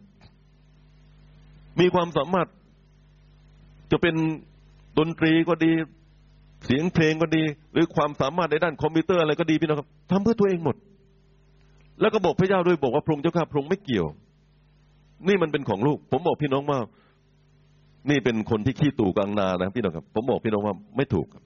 [1.79, 2.47] มีความสามารถ
[3.91, 4.15] จะเป็น
[4.97, 5.71] ดนตรีก็ดี
[6.65, 10.75] เสียงเพลงก็ดี หรือความสามารถในด้านคอมพิวเตอร์อะไรก็ดีพี่น้องครับทำเพื่อตัวเองหมด
[12.01, 14.07] แล้วก็บอกพระเจ้าด้วยบอกว่าพระองค์เจ้าข้าพระองค์ไม่เกี่ยว
[15.27, 16.79] นี่มันเป็นของลูก ผมบอกพี่น้องว่า
[18.09, 21.43] นี่เป็นคนที่ขี้ตู่กลางนานะพี่น้องครับ ผมบอกพี่น้องว่าไม่ถูกครับ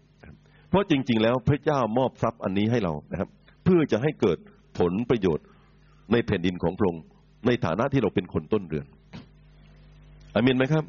[0.69, 3.29] เพราะจริง ๆ แล้วพระเจ้ามอบทรัพย์อันนี้ให้เรานะครับ
[3.65, 4.37] เพื่อจะให้เกิด
[4.79, 5.45] ผลประโยชน์
[6.11, 7.03] ในแผ่นดินของพระองค์
[7.47, 8.85] ในฐานะที่เราเป็นคนต้นเรือน
[10.35, 10.83] อามินไหมครับ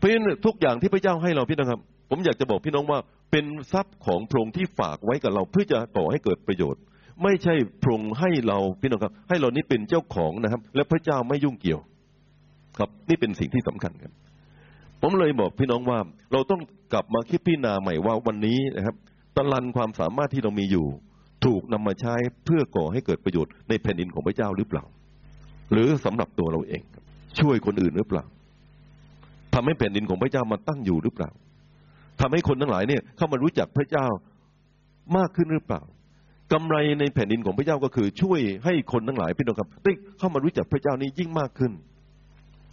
[0.00, 1.80] พราะฉะนั้นทุกอย่างที่พระเจ้าให้เราพี่น้องครับ
[2.10, 2.98] ผมอยากจะบอกพี่น้องว่า
[3.30, 6.82] เป็นทรัพย์ของพระองค์ที่ฝากไว้กับเราเพื่อจะต่อให้เกิดประโยชน์
[7.22, 11.80] ไม่ใช่พระองค์ให้เราพี่น้องครับ ให้เรานี่เป็นเจ้าของนะครับ และพระเจ้าไม่ยุ่งเกี่ยว
[12.78, 14.12] ครับ นี่เป็นสิ่งที่สำคัญครับ
[15.02, 15.98] ผมเลยบอกพี่น้องว่า
[16.32, 16.60] เราต้อง
[16.92, 18.96] กลับมาคิดพิจารณาใหม่ว่าวันนี้นะครับ
[19.36, 20.86] ตลันความสามารถที่เรามีอยู่
[21.44, 24.84] ถูกนำมาใช้เพื่อก่อให้เกิดประโยชน์ในแผ่นดินของพระเจ้าหรือเปล่า
[25.72, 26.82] หรือสำหรับตัวเราเอง
[27.40, 28.24] ช่วยคนอื่นหรือเปล่า
[29.54, 31.30] ทำให้แผ่นดินของพระเจ้ามาตั้งอยู่หรือเปล่า
[32.20, 34.06] ทำให้คนทั้งหลายเนี่ยเข้ามารู้จักพระเจ้า
[35.16, 35.82] มากขึ้นหรือเปล่า
[36.52, 41.72] กำไรในแผ่นดินของพระเจ้าก็คือ ช่วยให้คนทั้งหลายพี่น้องครับได้เข้ามารู้จักพระเจ้านี้ยิ่งมากขึ้น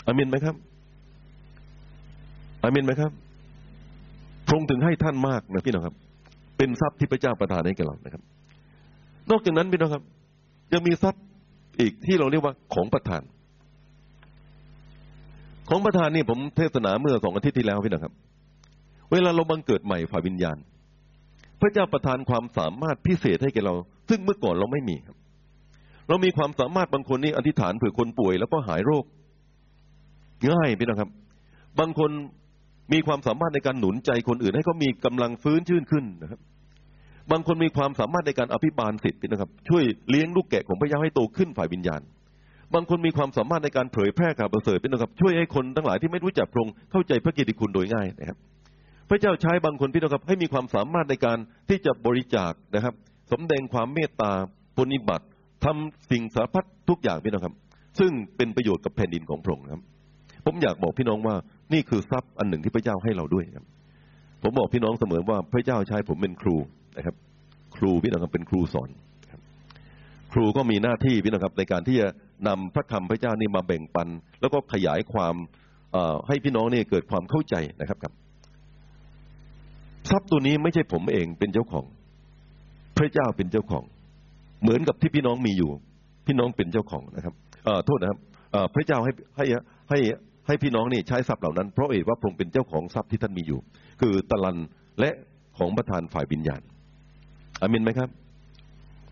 [0.05, 0.55] อามินไหมครับ
[2.65, 3.11] อามินไหมครับ
[4.45, 5.95] พระองค์ถึงให้ท่านมากนะพี่น้องครับ
[6.57, 8.21] เป็นทรัพย์ที่พระเจ้าประทานให้แก่เรานะครับ
[9.31, 10.03] นอกจากนั้นพี่น้องครับ
[10.73, 11.23] ยังมีทรัพย์
[11.79, 13.21] อีกที่เราเรียกว่าของประทาน
[15.69, 18.13] ของประทานนี่ผมเทศนาเมื่อสองอาทิตย์ที่แล้วพี่น้องครับ
[19.11, 20.57] เวลาเราบังเกิดใหม่ฝ่ายวิญญาณ
[21.61, 23.73] พระเจ้าประทานความสามารถพิเศษให้แก่เรา
[24.09, 25.17] ซึ่งเมื่อก่อนเราไม่มีครับ
[26.07, 29.03] เรามีความสามารถบางคนนี่อธิษฐานเผื่อคนป่วยแล้วก็หายโรค
[30.49, 31.09] ง่ายพี่น้องครับ
[31.79, 32.11] บางคน
[32.93, 36.39] มีความสามารถในการหนุนใจคนอื่น ให้เขามีกำลังฟื้นชื่นขึ้นนะครับ
[37.31, 42.01] บางคนมีความสามารถในการอภิบาลสิทธิ์นะครับ ช่วยเลี้ยงลูกแกะของพระเจ้าให้โตขึ้นฝ่ายวิญญาณ
[42.73, 48.37] บางคนมีความสามารถในการเผยแพร่ข่าวประเสริฐนะครับ ช่วยให้คนทั้งหลายที่ไม่รู้จักพระองค์เข้าใจพระกิตติคุณโดยง่ายนะครับ
[49.09, 51.37] พระเจ้าใช้บางคนพี่น้องครับ ให้มีความสามารถในการ
[51.69, 52.93] ที่จะบริจาคนะครับ
[53.31, 54.31] สมแดงความเมตตา
[54.77, 55.25] ปฏิบัติ
[55.65, 57.55] ทำสิ่งสารพัดทุกอย่างพี่น้องครับ
[57.99, 59.81] ซึ่งเป็นประโยชน์กับแผ่นดินของพระองค์ครับ
[60.45, 61.35] ผมอยากบอกพี่น้องว่า
[61.73, 63.65] นี่คือทรัพย์อันหนึ่งที่พระเจ้าให้เราด้วยครับ
[64.43, 66.55] ผมบอกพี่น้องเสมอว่าพระเจ้าใช้ผมเป็นครู
[66.97, 67.15] นะครับ
[67.75, 68.89] ครูพี่น้องครับเป็นครูสอน
[70.33, 72.07] ครูก็มีหน้าที่พี่น้องครับในการที่จะ
[72.47, 74.07] นำพระคำพระเจ้านี่มาแบ่งปัน
[74.41, 75.35] แล้วก็ขยายความ
[76.27, 78.13] ให้พี่น้องนี่เกิดความเข้าใจนะครับครับ
[80.09, 81.85] ทรัพย์ตัวนี้ไม่ใช่ผมเองเป็นเจ้าของ
[82.97, 83.83] พระเจ้าเป็นเจ้าของ
[84.61, 85.69] เหมือนกับที่พี่น้องมีอยู่
[86.27, 87.33] พี่น้องเป็นเจ้าของนะครับ
[87.85, 88.19] โทษนะครับ
[88.75, 89.45] พระเจ้าให้ให้
[89.89, 89.99] ให้
[90.47, 93.59] ให้พี่น้องนี่ใช้ทรัพย์เหล่านั้นเพราะเอกว่าพระองค์เป็นเจ้าของทรัพย์ที่ท่านมีอยู่
[94.01, 94.57] คือตะลัน
[94.99, 95.09] และ
[95.57, 96.61] ของประธานฝ่ายวิญญาณ
[97.61, 98.09] อามินไหมครับ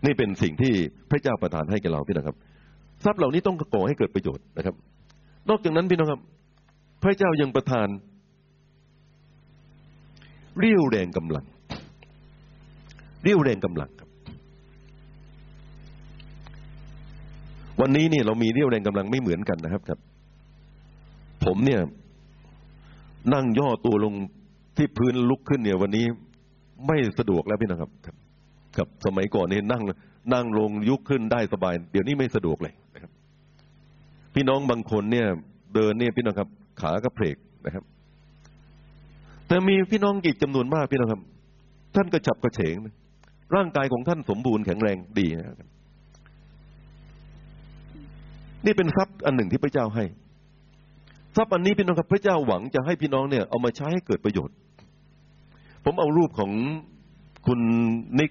[0.04, 0.72] นี่เป็นสิ่งที่
[1.10, 2.36] พระเจ้าประทานให้แก่เราพี่นะครับ
[3.04, 4.74] ทรัพย์เหล่านี้ต้องก่อให้เกิดประโยชน์นะครับ
[5.50, 6.20] นอกจากนั้นพี่น้องครับ
[7.02, 7.88] พระเจ้ายังประทาน
[10.58, 11.44] เรี่ยวแรงกำลัง
[13.22, 14.08] เรี่ยวแรงกำลังครับ
[17.80, 19.98] วันนี้เนี่ยเรามีเรี่ยวแรงกำลังไม่เหมือนกันนะครับครับ
[21.44, 21.80] ผมเนี่ย
[23.34, 24.14] นั่งย่อตัวลง
[24.76, 26.06] ที่พื้นลุกขึ้นเนี่ย วันนี้
[26.86, 28.16] ไม่สะดวกแล้วพี่นะครับครับ
[28.78, 29.82] กับสมัยก่อนนี่นั่ง
[30.32, 33.12] นั่งลงยุกขึ้นได้สบาย เดี๋ยวนี้ไม่สะดวกเลยนะครับ
[34.34, 35.26] พี่น้องบางคนเนี่ย
[35.74, 36.48] เดินเนี่ยพี่น้องครับ
[36.80, 37.84] ขากระเพกนะครับ
[39.48, 41.22] แต่มีพี่น้องอีกจำนวนมากพี่น้องครับ
[41.94, 42.94] ท่านกระฉับกระเฉงนะ
[43.54, 45.56] ร่างกายของท่านสมบูรณ์แข็งแรงดีนะครับ
[48.66, 50.04] นี่เป็นทรัพย์อันหนึ่งที่พระเจ้าให้
[51.36, 54.54] ทรัพย์อันนี้พี่น้องครับพระเจ้าหวังจะให้พี่น้องเนี่ยเอามาใช้ให้เกิดประโยชน์
[55.84, 56.50] ผมเอารูปของ
[57.46, 57.60] คุณ
[58.18, 58.30] นิก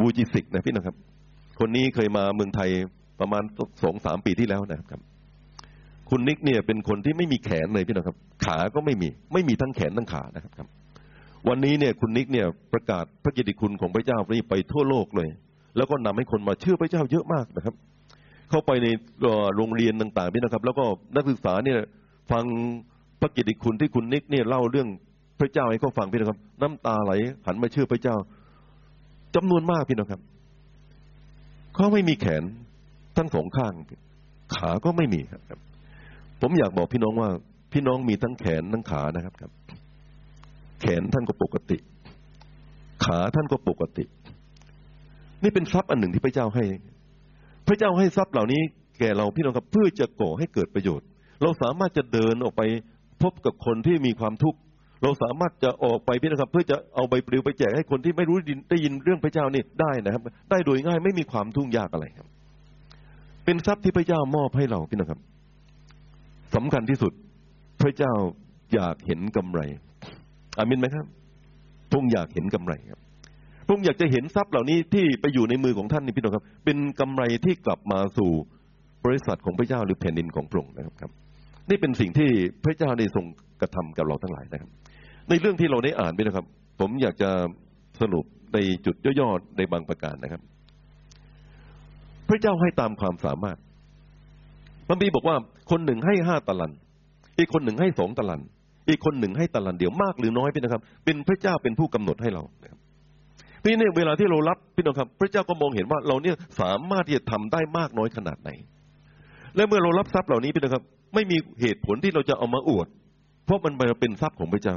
[0.00, 0.96] วูจิสิกนะพี่น้องครับ
[1.60, 2.70] คนนี้เคยมาเมืองไทย
[3.20, 3.42] ประมาณ
[3.82, 5.00] สองสามปีที่แล้วนะครับ
[6.10, 10.68] คุณนิกเนี่ยเป็นคนที่ไม่มีแขนเลยพี่น้องครับ ขาก็ไม่มี ไม่มีทั้งแขนทั้งขานะครับ
[11.48, 15.28] วันนี้เนี่ยคุณนิกเนี่ยประกาศพระกิตติคุณของพระเจ้านี่ไปทั่วโลกเลย
[15.76, 17.74] แล้วก็นำให้คนมาเชื่อพระเจ้าเยอะมากนะครับ
[18.50, 18.86] เข้าไปใน
[19.56, 20.84] โรงเรียนต่างๆพี่นะครับ แล้วก็
[21.16, 21.78] นักศึกษาเนี่ย
[22.30, 22.44] ฟัง
[23.20, 24.88] พระกิตติคุณที่คุณนิกเนี่ยเล่าเรื่อง
[25.40, 27.12] พระเจ้าให้เขาฟังพี่นะครับ น้ำตาไหล
[27.46, 28.16] หันมาเชื่อพระเจ้า
[29.34, 30.20] จำนวนมากพี่นะครับ
[31.74, 32.42] เขาไม่มีแขน
[33.16, 33.72] ทั้งสองข้าง
[34.56, 35.60] ขาก็ไม่มีครับ
[36.40, 37.30] ผมอยากบอกพี่น้องว่า
[37.72, 39.50] พี่น้องมีทั้งแขนทั้งขานะครับครับ
[40.80, 41.78] แขนท่านก็ปกติ
[43.04, 44.04] ขาท่านก็ปกติ
[45.42, 46.64] นี่เป็นทรัพย์อันหนึ่งที่พระเจ้าให้
[47.66, 48.60] พระเจ้าให้ทรัพย์เหล่านี้
[48.98, 51.06] แก่เราพี่น้องครับ เพื่อจะก่อให้เกิดประโยชน์
[51.44, 52.62] เราสามารถจะเดินออกไป
[53.22, 54.58] พบกับคนที่มีความทุกข์
[55.02, 58.36] เราสามารถจะออกไปพี่นะครับเพื่อจะเอาใบปลิวไปแจกให้คนที่ไม่รู้
[58.70, 62.26] ได้ยินเรื่องพระเจ้านี่ได้นะครับ ได้โดยง่ายไม่มีความทุ่งยากอะไรครับ
[63.44, 65.20] เป็นทรัพย์ที่พระเจ้ามอบให้เราพี่นะครับ
[66.54, 67.12] สำคัญที่สุด
[67.80, 68.12] พระเจ้า
[68.74, 69.60] อยากเห็นกำไร
[70.58, 71.06] อามินไหมครับ
[71.92, 73.00] พงค์อยากเห็นกำไรครับ
[73.68, 78.30] พงค์อยากจะเห็นทรัพย์เหล่านี้ที่ไปอยู่ในมือของท่านนี่พี่น้องครับ เป็นกำไรที่กลับมาสู่
[79.04, 81.10] บริษัทของพระเจ้าหรือแผ่นดินของพระองค์นะครับ
[81.70, 82.28] นี่เป็นสิ่งที่
[82.64, 83.24] พระเจ้าได้ทรง
[83.60, 84.70] กระทำกับเราทั้งหลายนะครับ
[85.28, 86.46] ในเรื่องที่เราได้อ่านไปนะครับ
[86.80, 87.30] ผมอยากจะ
[88.00, 88.24] สรุป
[88.54, 90.42] ในจุดย่อๆในบางประการนะครับ
[92.28, 93.58] พระเจ้าให้ตามความสามารถ
[94.88, 95.36] พระบีบอกว่า
[95.70, 96.72] คนหนึ่งให้ห้าตะลัน
[97.38, 98.40] อีกคนหนึ่งให้สองตะลัน
[98.88, 102.80] อีกคนหนึ่งให้ตะลันเดียวมากหรือน้อยพี่นะครับ เป็นพระเจ้าเป็นผู้กำหนดให้เรานะครับ
[103.62, 108.50] พี่เนี่ยเวลาที่เรารับพี่น้องครับ พระเจ้าก็มองเห็นว่าเราเนี่ยสามารถที่จะทำได้มากน้อยขนาดไหน
[109.56, 112.88] และเมื่อเรารับทรัพย์เหล่านี้พี่นะครับ ไม่มีเหตุผลที่เราจะเอามาอวด
[113.44, 114.76] เพราะมันเป็นทรัพย์ของพระเจ้า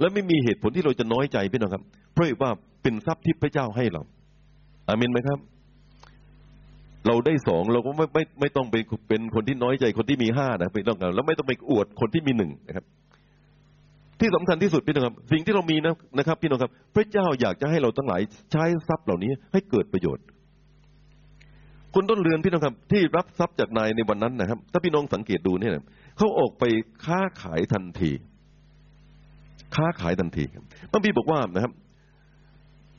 [0.00, 2.50] และไม่มีเหตุผลที่เราจะน้อยใจพี่น้องครับ เพราะว่า
[2.82, 4.02] เป็นทรัพย์ที่พระเจ้าให้เรา
[4.88, 5.38] อามินไหมครับ
[7.06, 8.76] เราได้สองเราก็ไม่ไม่ไม่ต้องไป
[9.08, 12.84] เป็นคนที่น้อยใจคนที่มีห้านะไม่ต้องกันแล้วไม่ต้องไปอวดคนที่มีหนึ่งนะครับ
[14.20, 18.20] ที่สำคัญที่สุดพี่น้องครับ สิ่งที่เรามีนะนะครับ พี่น้องครับ พระเจ้าอยากจะให้เราทั้งหลาย
[18.52, 20.24] ใช้ทรัพย์เหล่านี้ให้เกิดประโยชน์
[21.94, 25.72] คนต้นเรือนพี่น้องครับที่รับทรัพย์จากนายในวันนั้นนะครับ ถ้าพี่น้องสังเกตดูเนี่ย
[26.16, 26.64] เขาออกไป
[27.04, 28.10] ค้าขายทันที
[29.76, 31.72] ค้าขายทันทีครับพระบีบอกว่านะครับ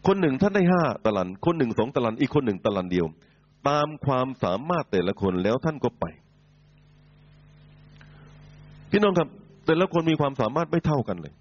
[0.08, 3.06] คนหนึ่งท่านได้ห้าตะลัน คนหนึ่งสองตะลัน อีกคนหนึ่งตะลันเดียว
[3.70, 6.06] ตามความสามารถแต่ละคนแล้วท่านก็ไป
[8.92, 9.28] พี่น้องครับ
[9.66, 11.34] แต่ละคนมีความสามารถไม่เท่ากันเลย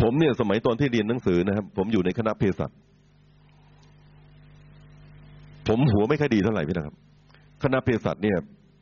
[0.00, 2.70] ผมเนี่ยสมัยตอนที่เรียนหนังสือนะครับ ผมอยู่ในคณะเภสัช
[5.68, 6.94] ผมหัวไม่ค่อยดีเท่าไหร่พี่นะครับ
[7.62, 8.36] คณะเภสัชเนี่ย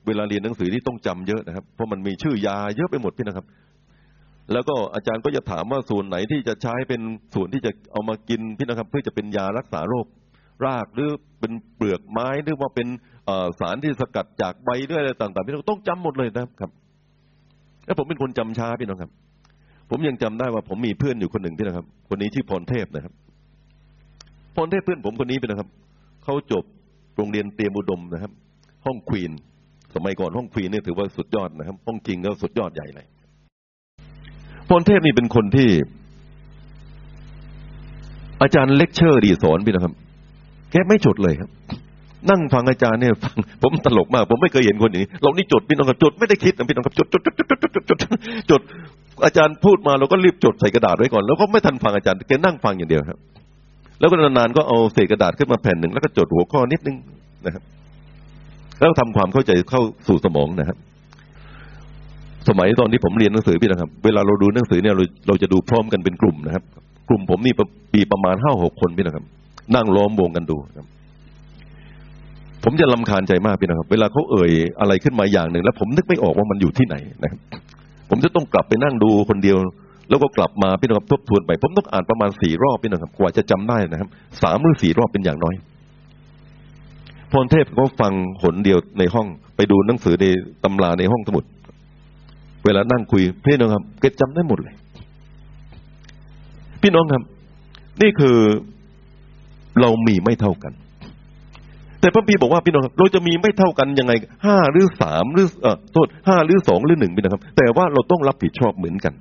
[0.06, 3.46] เวลาเรียนหนังสือที่ต้องจำเยอะนะครับ เพราะมันมีชื่อยาเยอะไปหมดพี่นะครับ
[4.52, 7.00] แล้วก็อาจารย์ก็จะถามว่าส่วนไหนที่จะใช้เป็น
[7.34, 10.06] ส่วนที่จะเอามากินพี่นะครับ เพื่อจะเป็นยารักษาโรค
[10.64, 12.88] รากหรือเป็นเปลือกไม้หรือว่าเป็น
[13.60, 16.70] สารที่สกัดจากใบด้วยอะไรต่างๆพี่น้องต้องจำหมดเลยนะครับ
[17.86, 19.10] แล้วผมเป็นคนจำช้าพี่น้องครับ
[19.90, 23.12] ผมยังจำได้ว่าผมมีเพื่อนอยู่คนหนึ่งพี่นะครับ คนนี้ชื่อพรเทพนะครับ
[24.56, 25.68] พรเทพเพื่อนผมคนนี้พี่นะครับ
[26.24, 26.64] เขาจบ
[27.16, 28.32] โรงเรียนเตรียมอุดมนะครับ
[28.86, 29.32] ห้อง queen
[29.94, 33.06] สมัยก่อนห้อง queen นี่ถือว่าสุดยอดนะครับ ห้อง king ก็สุดยอดใหญ่เลย
[34.68, 35.68] พรเทพนี่เป็นคนที่
[38.42, 39.94] อาจารย์เลคเชอร์ดีสอนพี่นะครับ
[40.70, 41.50] แกไม่จดเลยครับ
[42.30, 47.98] นั่งฟังอาจารย์เนี่ยฟังผมตลกมาก ผมไม่เคยเห็นคนอย่างนี้ เรานี่จดพี่น้องครับจดไม่ได้คิดนะพี่น้องครับจดจดจดจดจดจด
[48.50, 48.60] จด
[49.24, 53.18] อาจารย์พูดมาเราก็รีบจดใส่กระดาษไว้ก่อน แล้วก็ไม่ทันฟังอาจารย์แกนั่งฟังอย่างเดียวครับ
[54.02, 56.96] แล้วก็นานๆก็เอาเศษกระดาษขึ้นมาแผ่นหนึ่งแล้วก็จดหัวข้อนิดนึง
[57.46, 57.62] นะครับ
[58.78, 60.78] แล้วทำความเข้าใจเข้าสู่สมองนะครับ
[62.48, 66.64] สมัยตอนที่ผมเรียนหนังสือพี่นะครับ เวลาเราดูหนังสือเนี่ยเราเราจะดูพร้อมกันเป็นกลุ่มนะครับ
[67.08, 67.54] กลุ่มผมนี่
[67.92, 69.24] ปีประมาณห้าหกคนพี่นะครับ
[69.74, 70.86] นั่งล้อมวงกันดูครับ
[72.64, 77.40] ผมจะลำคาญใจมากพี่นะครับ เวลาเขาเอ่ยอะไรขึ้นมาอย่างหนึ่ง แล้วผมนึกไม่ออกว่ามันอยู่ที่ไหนนะครับ
[78.10, 79.56] ผมจะต้องกลับไปนั่งดูคนเดียว
[80.08, 84.08] แล้วก็กลับมาพี่นะครับทบทวนไปผมต้องอ่านประมาณสี่รอบพี่นะครับกว่าจะจำได้นะครับ
[84.42, 85.54] สามหรือสี่รอบเป็นอย่างน้อย
[87.32, 88.12] พรเทพก็ฟัง
[88.42, 90.26] หนเดียวในห้องไปดูหนังสือใน
[90.64, 91.44] ตำราในห้องสมุด
[92.64, 94.74] เวลานั่งคุยพี่น้องครับเก็จำได้หมดเลย
[96.82, 97.22] พี่น้องครับ
[98.02, 98.36] นี่คือ
[99.80, 100.72] เรามีไม่เท่ากัน
[102.00, 104.12] แต่พระพีบอกว่าพี่น้องครับเราจะมีไม่เท่ากันยังไง
[104.46, 109.14] ห้าหรือสามหรือเออโทษห้าหรือสองหรือหนึ่งพี่น้องครับ แต่ว่าเราต้องรับผิดชอบเหมือนกัน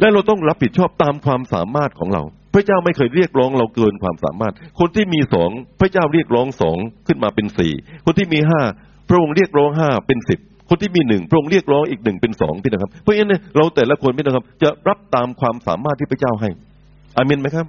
[0.00, 2.22] และเราต้องรับผิดชอบตามความสามารถของเรา
[2.54, 7.72] พระเจ้าไม่เคยเรียกร้องเราเกินความสามารถ คนที่มีสองพระเจ้าเรียกร้องสองขึ้นมาเป็นสี่
[8.04, 8.60] คนที่มีห้า
[9.08, 16.48] พระองค์เรียกร้องห้าเป็นสิบคนที่มีหนึ่งพระองค์เรียกร้องอีกหนึ่งเป็นสองพี่นะครับ เพราะฉะนั้นเราแต่ละคนพี่นะครับ จะรับตามความสามารถที่พระเจ้าให้
[17.16, 17.66] อาเมนไหมครับ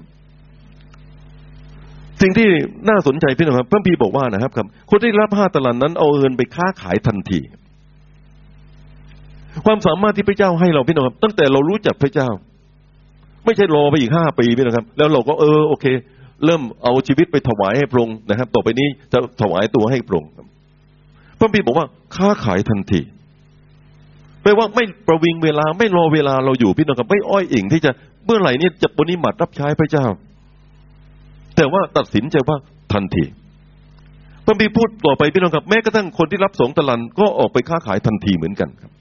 [2.21, 2.47] สิ่งที่
[2.89, 7.39] น่าสนใจพี่นะครับพระพีบอกว่านะครับครับ คนที่รับห้าตลันนั้นเอาเงินไปค้าขายทันที
[9.65, 12.29] ความสามารถที่พระเจ้าให้เราพี่น้องครับ ตั้งแต่เรารู้จักพระเจ้า
[13.45, 15.85] ไม่ใช่รอไปอีกห้าปีพี่นะครับ แล้วเราก็เออโอเค
[16.45, 20.29] เริ่มเอาชีวิตไปถวายให้พระองค์นะครับ ต่อไปนี้จะถวายตัวให้พระองค์
[21.39, 23.01] พระบีบอกว่าค้าขายทันที
[24.41, 27.91] แปลว่าไม่ประวิงเวลาไม่รอเวลาเราอยู่พี่น้องครับไม่อ้อยอิงที่จะ
[28.25, 30.05] เมื่อไหร่นี่จะปฏิบัติรับใช้พระเจ้า
[31.55, 32.57] แต่ว่าตัดสินใจว่า
[32.93, 33.23] ทันที
[34.45, 38.91] พระบีพูดต่อไปพี่น้องครับแม้กระทั่งคนที่รับสงตะลันก็ออกไปค้าขายทันทีเหมือนกันครับ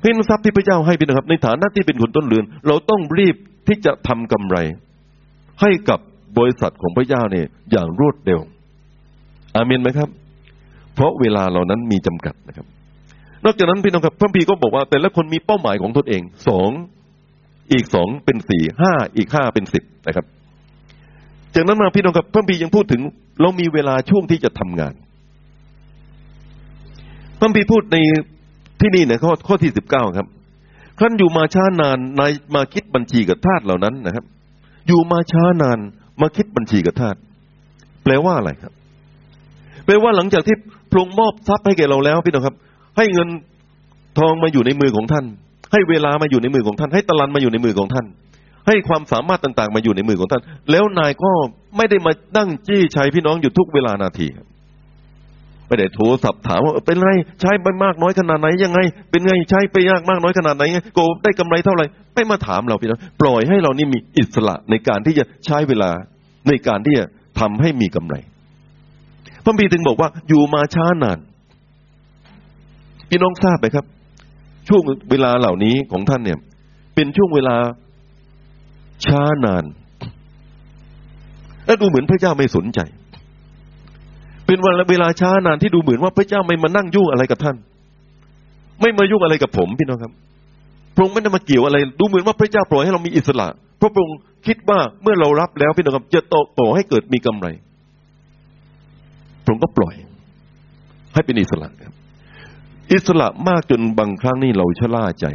[0.00, 3.36] เพื่อทรัพย์ที่พระเจ้าให้พี่นะครับ ในฐานะที่เป็นคนต้นเรือน เราต้องรีบ
[3.68, 4.56] ที่จะทำกำไร
[5.60, 6.00] ให้กับ
[6.38, 8.40] บริษัทของพระเจ้าเนี่ยอย่างรวดเร็ว
[9.54, 10.08] อาเมนไหมครับ
[10.94, 12.66] เพราะเวลาเรานั้นมีจำกัดนะครับ
[13.44, 16.70] นอกจากนั้นพี่น้องครับพระพีก็บอกว่า แต่ละคนมีเป้าหมายของตนเองสอง
[17.72, 20.26] อีกสองเป็นสี่ห้าอีกห้าเป็นสิบนะครับ
[21.54, 23.02] จากนั้นมาพี่น้องครับพระพียังพูดถึง
[23.40, 24.94] เรามีเวลาช่วงที่จะทำงาน
[27.38, 27.98] พระพีพูดใน
[28.80, 30.26] ที่นี่เนี่ยข้อข้อที่สิบเก้าครับ
[30.98, 34.24] ครั้นอยู่มาช้านานนายมาคิดบัญชีกับทาสเหล่านั้นนะครับ
[34.88, 35.78] อยู่มาช้านาน
[36.20, 37.16] มาคิดบัญชีกับทาส
[38.04, 38.72] แปลว่าอะไรครับ
[39.84, 40.56] แปลว่าหลังจากที่
[40.90, 42.56] พระองค์มอบทรัพย์ให้แก่เราแล้วพี่น้องครับ
[42.96, 43.28] ให้เงิน
[44.18, 45.24] ทองมาอยู่ในมือของท่าน
[45.72, 48.06] ให้เวลามาอยู่ในมือของท่าน ให้ตะลันมาอยู่ในมือของท่าน
[48.66, 51.30] ให้ความสามารถต่าง ๆ มาอยู่ในมือของท่าน แล้วนายก็
[51.76, 54.46] ไม่ได้มานั่งจี้ใชัยพี่น้องอยู่ทุกเวลานาทีครับ
[55.70, 58.78] ไม่ได้โทรศัพท์ถามว่าเป็นไรใช้ไปมากน้อยขนาดไหนยังไง
[59.10, 65.90] เป็นไงใช้ไปยากมากน้อยขนาดไหนโกได้กำไรเท่าไหร่ไม่มาถามเราพี่น้องปล่อยให้เรานี่มีอิสระในการที่จะใช้เวลา
[66.48, 67.04] ในการที่จะ
[67.40, 68.16] ทำให้มีกำไร
[69.44, 71.18] พระบีถึงบอกว่าอยู่มาช้านาน
[73.10, 73.84] พี่น้องทราบไหมครับ
[74.68, 76.38] ช่วงเวลาเหล่านี้ของท่านเนี่ย
[76.94, 77.56] เป็นช่วงเวลา
[79.04, 79.64] ช้านาน
[81.66, 82.80] และดูเหมือนพระเจ้าไม่สนใจ
[84.50, 87.56] เป็นวันเวลาช้านานที่ดูเหมือนว่าพระเจ้าไม่มานั่งยุ่งอะไรกับท่าน
[88.80, 90.12] ไม่มายุ่งอะไรกับผมพี่น้องครับ
[90.94, 93.46] พระองค์ไม่ได้มาเกี่ยวอะไร ดูเหมือนว่าพระเจ้าปล่อยให้เรามีอิสระ
[93.78, 97.46] เพราะพระองค์คิดว่าเมื่อเรารับแล้วพี่น้องครับจะโตโตให้เกิดมีกำไร
[99.44, 99.94] พระองค์ก็ปล่อย
[101.14, 101.94] ให้เป็นอิสระครับ
[102.92, 105.26] อิสระมากจนบางครั้งนี่เราชะล่าใจ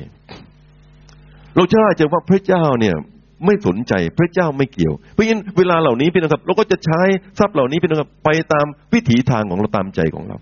[1.55, 2.95] เราชะล่าใจว่าพระเจ้าเนี่ย
[3.45, 7.01] ไม่สนใจพระเจ้าไม่เกี่ยว เพราะฉะนั้นเวลาเหล่านี้พี่น้องครับ เราก็จะใช้
[7.39, 10.37] ทรัพย์เหล่านี้พี่น้องครับไปตามวิถีทางของเราตามใจของเรา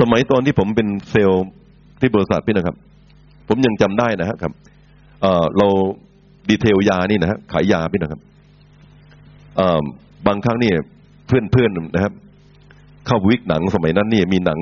[0.00, 1.46] สมัยตอนที่ผมเป็นเซลล์
[2.00, 2.76] ที่บริษัทพี่น้องครับ
[3.48, 4.52] ผมยังจำได้นะครับ
[5.22, 5.66] เเรา
[6.48, 8.22] ดีเทลยานี่นะฮะขายยาพี่น้องครับ
[10.26, 10.72] บางครั้งนี่
[11.26, 12.12] เพื่อนๆนะครับ
[13.06, 14.58] เข้าวิกหนังสมัยนั้นนี่มีหนัง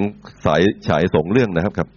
[0.47, 1.89] สายฉายสองเรื่องนะครับครับ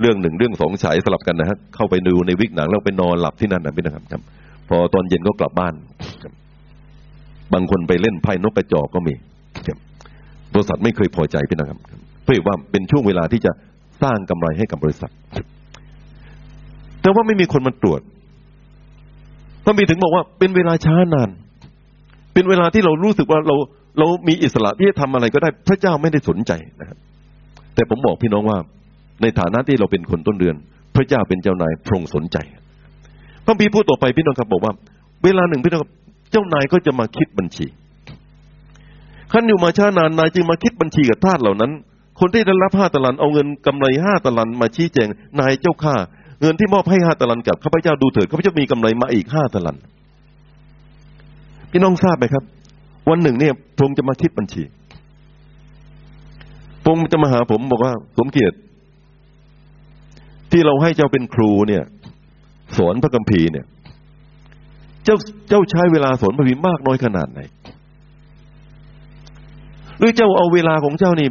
[0.00, 4.22] เรื่องหนึ่งเรื่องสองฉายสลับกันนะฮะเข้าไปดูในวิกหนังแล้วไปนอนหลับที่นั่นนะพี่นะครับครับ
[4.68, 5.74] พอตอนเย็นก็กลับบ้าน
[6.22, 6.32] ครับ
[7.52, 9.14] บางคนไปเล่นไพ่นกกระจอกก็มี
[9.66, 9.78] ครับ
[10.52, 13.52] บริษัทไม่เคยพอใจพี่นะครับครับเพื่อว่าเป็นช่วงเวลาที่จะ
[14.02, 15.10] สร้างกำไรให้กับบริษัท
[17.02, 18.00] แต่ว่าไม่มีคนมาตรวจ
[19.64, 21.30] พระมีถึงบอกว่าเป็นเวลาช้านาน
[22.34, 23.56] เป็นเวลาที่เรารู้สึกว่าเรา
[23.98, 26.98] เรามีอิสระที่จะทำอะไรก็ได้พระเจ้าไม่ได้สนใจนะครับ
[27.74, 28.58] แต่ผมบอกพี่น้องว่า
[29.22, 30.56] ในฐานะที่เราเป็นคนต้นเดือน
[30.94, 32.36] พระเจ้าเป็นเจ้านายพรงสนใจ
[33.44, 34.72] พระบีพูดต่อไปพี่น้องครับบอกว่า
[35.24, 35.92] เวลาหนึ่งพี่น้องครับ
[36.30, 37.66] เจ้านายก็จะมาคิดบัญชี
[39.32, 41.72] ขั้นอยู่มาช้านานนายจึงมาคิดบัญชีกับทาสเหล่านั้น
[42.20, 45.08] คนที่ได้รับห้าตะลันเอาเงินกำไรห้าตะลันมาชี้แจง
[45.40, 45.94] นายเจ้าข้า
[46.40, 49.76] เงินที่มอบให้ห้าตะลันกับข้าพเจ้าดูเถิดข้าพเจ้ามีกำไรมาอีกห้าตะลัน
[51.70, 52.44] พี่น้องทราบไหมครับ
[53.10, 54.62] วันหนึ่งเนี่ยพระองค์จะมาคิดบัญชี
[56.82, 58.56] พระองค์จะมาหาผมบอกว่าสมเกียรติ
[60.52, 61.82] ที่เราให้เจ้าเป็นครูเนี่ย
[62.76, 63.66] สอนพระคัมภีร์เนี่ย
[65.04, 65.16] เจ้า
[65.48, 67.40] เจ้าใช้เวลาสอนพระคัมภีร์มากน้อยขนาดไหน
[69.98, 71.28] หรือเจ้าเอาเวลาของเจ้านี่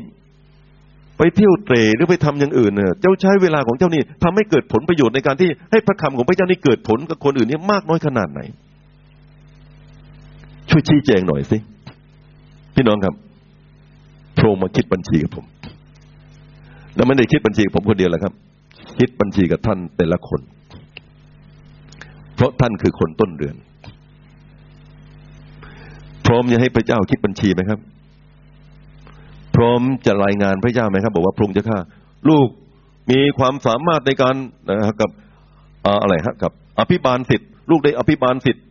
[1.18, 8.42] ไปเที่ยวเตรหรือไปทำอย่างอื่นเนี่ยเจ้าใช้เวลาของเจ้านี่ทำให้เกิดผลประโยชน์ในการที่ให้พระคำของพระเจ้านี่เกิดผลกับคนอื่นนี่มากน้อยขนาดไหน
[10.70, 11.58] ช่วยชี้แจงหน่อยสิ
[12.76, 13.14] พี่น้องครับ
[14.38, 15.46] โทรมาคิดบัญชีกับผม
[16.96, 18.34] แล้วไม่ได้คิดบัญชีกับผมคนเดียวแหละครับ
[19.00, 20.42] คิดบัญชีกับท่านแต่ละคน
[22.36, 23.56] เพราะท่านคือคนต้นเดือน
[26.26, 27.80] พร้อมจะให้พระเจ้าคิดบัญชีไหมครับ
[29.56, 31.80] พร้อมจะรายงานพระเจ้าไหมครับ บอกว่าพระองค์เจะข้า
[32.30, 32.48] ลูก
[33.12, 34.36] มีความสามารถในการ
[34.68, 35.10] นะครับกับ
[36.04, 38.64] อะไรฮะกับ อภิบาลสิทธิ์ลูกได้อภิบาลสิทธิ์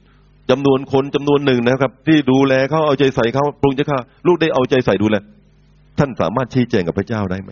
[0.51, 5.17] จำนวนคนจำนวนหนึ่งนะครับ ที่ดูแลเขาเอาใจใส่เขาพระองค์เจะข้าลูกได้เอาใจใส่ดูแล
[5.99, 7.51] ท่านสามารถชี้แจงกับพระเจ้าได้ไหม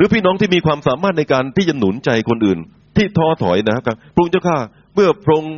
[0.00, 2.58] รือพี่น้องที่มีความสามารถในการที่จะหนุนใจคนอื่น
[2.96, 4.58] ที่ท้อถอยนะครับพระองค์เจ้าข้า
[4.94, 5.54] เมื่อพระองค์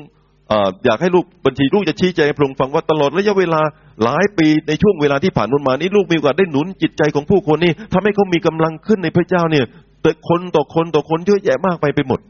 [0.85, 3.61] อยากให้ลูกบัญชีลูกจะชี้แจให้พระองค์ฟังว่าตลอดระยะเวลา
[4.03, 9.65] หลายปีในช่วงเวลาที่ผ่านมานี้ลูกมีโอกาสได้หนุนจิตใจของผู้คนนี่ทำให้เขามีกำลังขึ้นในพระเจ้าเนี่ย
[10.03, 12.21] แต่คนต่อคนต่อคนเยอะแยะมากไปไปหมด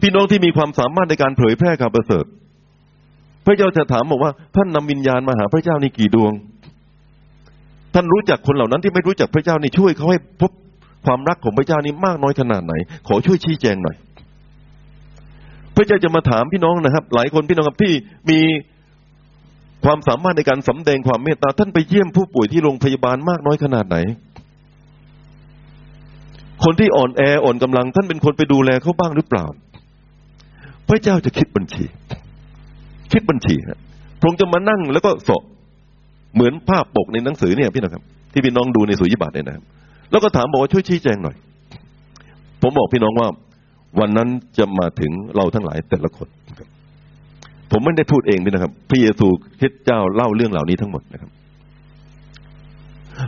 [0.00, 2.24] พี่น้องที่มีความสามารถในการเผยแพร่ข่าวประเสริฐ
[3.46, 6.32] พระเจ้าจะถามบอกว่าท่านนำวิญญาณมาหาพระเจ้านี่กี่ดวง
[7.94, 10.50] ท่านรู้จักคนเหล่านั้นที่ไม่รู้จักพระเจ้านี่ช่วยเขาให้พบ
[11.06, 12.74] ความรักของพระเจ้านี่มากน้อยขนาดไหน
[13.08, 13.96] ขอช่วยชี้แจงหน่อย
[15.76, 17.92] พระเจ้าจะมาถามพี่น้องนะครับ หลายคนพี่น้องครับที่
[18.30, 18.40] มี
[19.84, 23.96] ความสามารถในการสำแดงความเมตตา ท่านไปเยี่ยมผู้ป่วยที่โรงพยาบาลมากน้อยขนาดไหน
[26.64, 29.46] คนที่อ่อนแออ่อนกำลัง ท่านเป็นคนไปดูแลเขาบ้างหรือเปล่า
[30.88, 31.84] พระเจ้าจะคิดบัญชี
[33.12, 33.78] คิดบัญชีฮะ
[34.18, 35.42] พระองค์จะมานั่งแล้วก็สอบ
[36.34, 39.64] เหมือนภาพปกในหนังสือเนี่ยพี่น้องครับ ที่พี่น้องดูในสุญิบัตเนี่ยนะครับ
[40.10, 41.36] แล้วก็ถามบอกว่าช่วยชี้แจงหน่อย
[42.62, 43.28] ผมบอกพี่น้องว่า
[44.00, 46.28] วันนั้นจะมาถึงเราทั้งหลายแต่ละคน
[47.70, 49.28] ผมไม่ได้พูดเองพี่นะครับ พระเยซู
[49.60, 51.30] คริสต์เจ้าเล่าเรื่องเหล่านี้ทั้งหมดนะครับ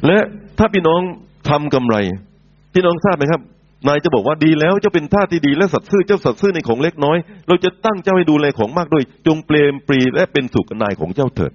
[0.07, 0.19] และ
[0.59, 1.01] ถ้าพี่น้อง
[1.49, 1.97] ทำกำไร
[2.75, 3.41] พี่น้องทราบไหมครับ
[3.87, 7.17] นายจะบอกว่าดีแล้วเจ้าเป็นท่าที่ดีและสัตย์ซื่อเจ้าสัตย์ซื่อในของเล็กน้อย
[7.49, 11.53] เราจะตั้งเจ้าให้ดูแลของมากด้วย จงเปลมปรีและเป็นสุขกับนายของเจ้าเถิด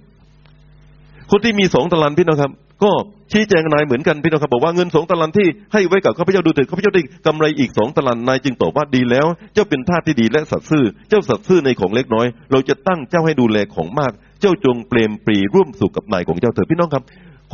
[1.30, 2.52] คนที่มีสองตะลันพี่น้องครับ
[2.84, 2.90] ก็
[3.32, 17.04] ชี้แจงนายเหมือนกันพี่น้องครับบอกว่าเงินสองตะลันที่ให้ไว้กับข้าพเจ้าดูเถิดข้าพเจ้าได้กำไรอีกสองตะลันนายจึงตอบว่าดีแล้ว เจ้าเป็นท่าสที่ดีและสัตย์ซื่อ เจ้าสัตย์ซื่อในของเล็กน้อย เราจะตั้งเจ้าให้ดูแลของมาก เจ้าจงเปลมปรีร่วมสุขกับนายของเจ้าเถิดพี่น้องครับ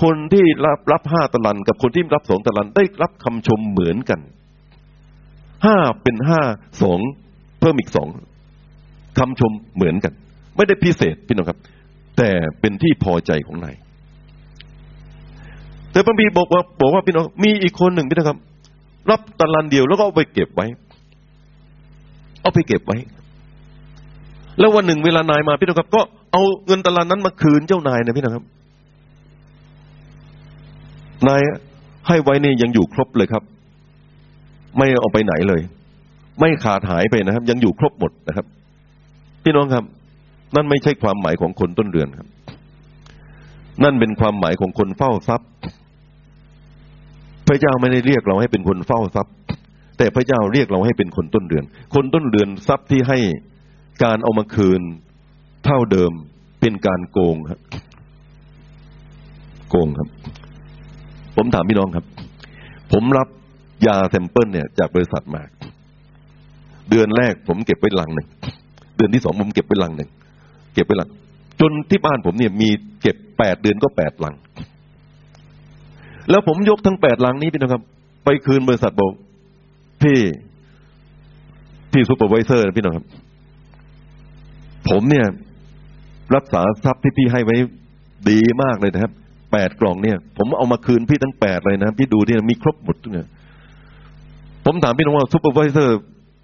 [0.03, 4.21] คนที่รับรับห้าตะลันกับคนที่รับสองตะลันได้รับคำชมเหมือนกัน
[5.65, 6.41] ห้าเป็นห้า
[6.83, 7.01] สอง
[7.61, 8.09] เพิ่มอีกสอง
[9.19, 10.13] คำชมเหมือนกัน
[10.57, 11.59] ไม่ได้พิเศษพี่น้องครับ
[12.17, 13.77] แต่เป็นที่พอใจของนาย
[15.93, 18.39] แต่พระบีบอกว่าบอกว่าพี่น้องมีอีกคนหนึ่งพี่น้องครับ
[19.11, 20.67] รับตะลันเดียวแล้วก็เอาไปเก็บไว้
[22.43, 22.99] เอาไปเก็บไว้
[24.59, 26.01] แล้ววันหนึ่งเวลานายมาพี่น้องครับ ก็
[26.33, 28.45] เอาเงินตะลันนั้นมาคืนเจ้านายนะพี่น้องครับ
[31.29, 31.41] นาย
[32.07, 33.43] ให้ไว้นี่ยังอยู่ครบเลยครับ
[34.79, 35.61] ไม่เอาไปไหนเลย
[36.41, 38.47] ไม่ขาดหายไปนะครับ ยังอยู่ครบหมดนะครับ
[39.45, 39.85] พี่น้องครับ
[40.57, 42.29] นั่นไม่ใช่ความหมายของคนต้นเดือนครับ
[43.85, 45.51] นั่นเป็นความหมายของคนเฝ้าทรัพย์
[47.47, 49.35] พระเจ้าไม่ได้เรียกเราให้เป็นคนเฝ้าทรัพย์
[49.99, 53.19] แต่พระเจ้าเรียกเราให้เป็นคนต้นเรือน คนต้นเรือนทรัพย์ที่ให้
[54.05, 54.81] การเอามาคืน
[55.65, 56.13] เท่าเดิม
[56.61, 57.61] เป็นการโกงครับ
[59.71, 60.09] โกงครับ
[61.37, 62.05] ผมถามพี่น้องครับ
[62.93, 63.29] ผมรับ
[63.87, 65.43] ยา sample เนี่ยจากบริษัทมา
[66.91, 68.29] เดือนแรกผมเก็บไว้ลังหนึ่ง
[68.97, 70.11] เดือนที่สองผมเก็บไว้ลังหนึ่ง
[70.77, 71.11] เก็บไว้ลัง
[71.61, 72.69] จนที่บ้านผมเนี่ยมี
[73.03, 74.35] เก็บแปดเดือนก็แปดลัง
[76.31, 77.83] แล้วผมยกทั้งแปดลังนี้พี่น้องครับ
[78.25, 79.13] ไปคืนบริษัทบอก
[80.03, 80.19] พี่
[81.93, 83.07] พี่ supervisor พี่น้องครับ
[84.89, 85.27] ผมเนี่ย
[86.35, 87.57] รักษาทรัพย์ที่พี่ให้ไว้
[88.31, 89.13] ดีมากเลยนะครับ
[89.53, 93.29] แปดกล่องเนี่ย ผมเอามาคืนพี่ทั้งแปดเลยนะพี่ดูเนี่ยมีครบหมดทุกเนี่ย
[94.65, 95.99] ผมถามพี่น้องว่า supervisor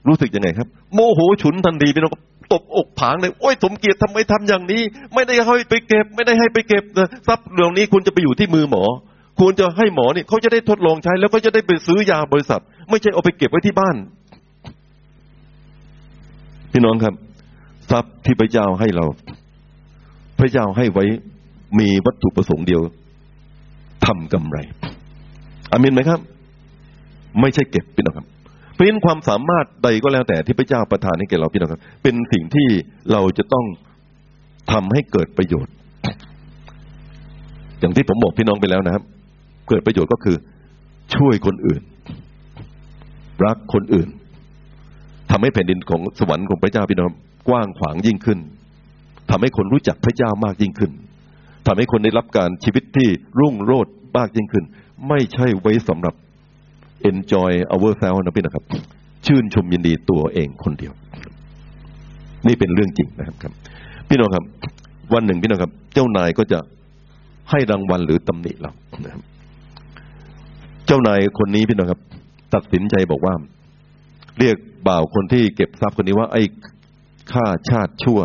[0.08, 2.12] รู้สึกยังไงครับ โมโหฉุนทันทีพี่น้อง
[2.58, 4.82] ตบอกผางเลย โอ้ยสมเกียรติทำไมทำอย่างนี้
[5.14, 8.84] ไม่ได้ให้ไปเก็บ ไม่ได้ให้ไปเก็บนะทรัพย์เหล่านี้คุณจะไปอยู่ที่มือหมอ
[9.40, 13.96] ควรจะให้หมอเนี่ยเขาจะได้ทดลองใช้ แล้วก็จะได้ไปซื้อยาบริษัท ไม่ใช่เอาไปเก็บไว้ที่บ้าน
[16.72, 17.14] พี่น้องครับ
[17.90, 19.04] ทรัพย์ที่พระเจ้าให้เรา
[20.38, 21.04] พระเจ้าให้ไว้
[21.78, 22.82] มีวัตถุประสงค์เดียว
[24.06, 24.58] ทำกำไร
[25.70, 26.20] อามินไหมครับ
[27.40, 28.26] ไม่ใช่เก็บพี่น้องครับ
[28.82, 32.68] ราะฉะนั้นความสามารถใดก็แล้วแต่ที่พระเจ้าประทานให้แก่เราพี่น้องครับ เป็นสิ่งที่
[33.12, 33.66] เราจะต้อง
[34.72, 35.74] ทำให้เกิดประโยชน์
[37.80, 39.02] อย่างที่ผมบอกพี่น้องไปแล้วนะครับ
[39.68, 40.36] เกิดประโยชน์ก็คือ
[41.14, 41.82] ช่วยคนอื่น
[43.44, 44.08] รักคนอื่น
[45.30, 47.10] ทำให้แผ่นดินของสวรรค์ของพระเจ้าพี่น้อง
[47.48, 48.38] กว้างขวางยิ่งขึ้น
[49.30, 50.92] ทำให้คนรู้จักพระเจ้ามากยิ่งขึ้น
[51.66, 53.08] ทำให้คนได้รับการชีวิตที่
[53.40, 54.64] รุ่งโรจน์มากยิ่งขึ้น
[55.08, 56.14] ไม่ใช่ไว้สำหรับ
[57.10, 58.64] enjoy ourselves นะพี่นะครับ
[59.26, 60.92] ชื่นชมยินดีตัวเองคนเดียว
[62.46, 63.52] นี่เป็นเรื่องจริงนะครับครับ
[64.08, 64.44] พี่น้องครับ
[65.14, 66.58] วันหนึ่งพี่น้องครับ เจ้านายก็จะ
[67.50, 68.72] ให้รางวัลหรือตำหนิเรา
[69.04, 69.22] นะครับ
[70.86, 72.00] เจ้านายคนนี้พี่น้องครับ
[72.54, 73.34] ตัดสินใจบอกว่า
[74.38, 74.56] เรียก
[74.88, 76.42] บ่าวคนที่เก็บทรัพย์คนนี้ว่า ไอ้
[77.32, 78.20] ข้าชาติชั่ว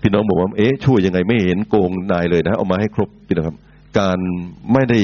[0.00, 3.56] พี่น้องบอกว่า เอ๊ะชั่วยังไงไม่เห็นโกงนายเลยนะ เอามาให้ครบพี่น้องครับ
[3.98, 4.18] การ
[4.72, 5.00] ไม่ได้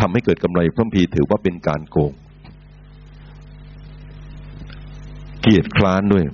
[0.00, 2.12] ทำให้เกิดกำไรพระพีถือว่าเป็นการโกง
[5.42, 6.24] เกียรติคร้านด้วย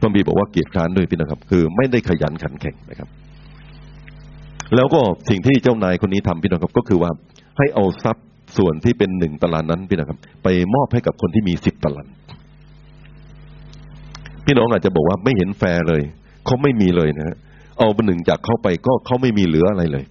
[0.00, 3.08] พระพีบอกว่าเกียรติคร้านด้วยพี่นะครับ คือไม่ได้ขยันขันแข็งนะครับ
[4.76, 7.10] แล้วก็สิ่งที่เจ้านายคนนี้ทำพี่นะครับ ก็คือว่า
[7.58, 12.06] ให้เอาทรัพย์ส่วนที่เป็นหนึ่งตารางนั้นพี่นะครับ ไปมอบให้กับคนที่มีสิบตาราง
[14.44, 16.02] พี่น้องอาจจะบอกว่าไม่เห็นแฟร์เลย
[16.46, 17.36] เขาไม่มีเลยนะฮะ
[17.78, 20.04] เอาเป็นหนึ่งจากเขาไปก็เขาไม่มีเหลืออะไรเลย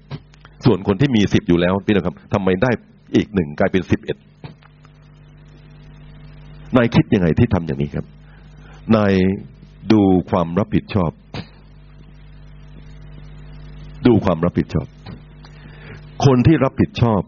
[0.65, 2.71] ส่วนคนที่มีสิบอยู่แล้วพี่นะครับทำไมได้
[3.15, 4.17] อีกหนึ่งกลายเป็นสิบเอ็ด
[6.75, 8.05] นายคิดยังไงที่ทำอย่างนี้ครับ
[8.95, 9.13] นาย
[9.93, 11.11] ดูความรับผิดชอบ
[14.07, 14.87] ดูความรับผิดชอบ
[16.25, 17.21] คนที่รับผิดชอบ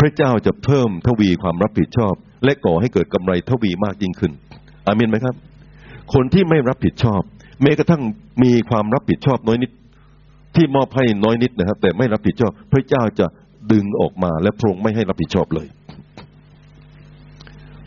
[0.00, 2.14] พระเจ้าจะเพิ่มทวีความรับผิดชอบ
[2.44, 4.32] และก่อให้เกิดกำไรทวีมากยิ่งขึ้น
[4.86, 5.34] อามินไหมครับ
[6.14, 7.22] คนที่ไม่รับผิดชอบ
[7.62, 8.02] แม้กระทั่ง
[8.42, 9.70] มีความรับผิดชอบน้อยนิด
[10.56, 13.26] ที่มอบให้น้อยนิดนะครับ แต่ไม่รับผิดชอบ พระเจ้าจะ
[13.72, 15.66] ดึงออกมา และพระองค์ไม่ให้รับผิดชอบเลย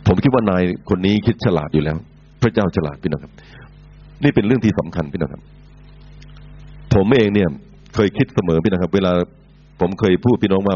[0.08, 1.98] ผมคิดว่านายคนนี้คิดฉลาดอยู่แล้ว
[2.42, 3.34] พระเจ้าฉลาดพี่น้องครับ
[4.24, 5.44] นี่เป็นเรื่องที่สำคัญพี่น้องครับ
[6.96, 7.50] ผมเองเนี่ย
[7.96, 9.12] เคยคิดเสมอพี่น้องครับ เวลา
[9.80, 10.76] ผมเคยพูดพี่น้องว่า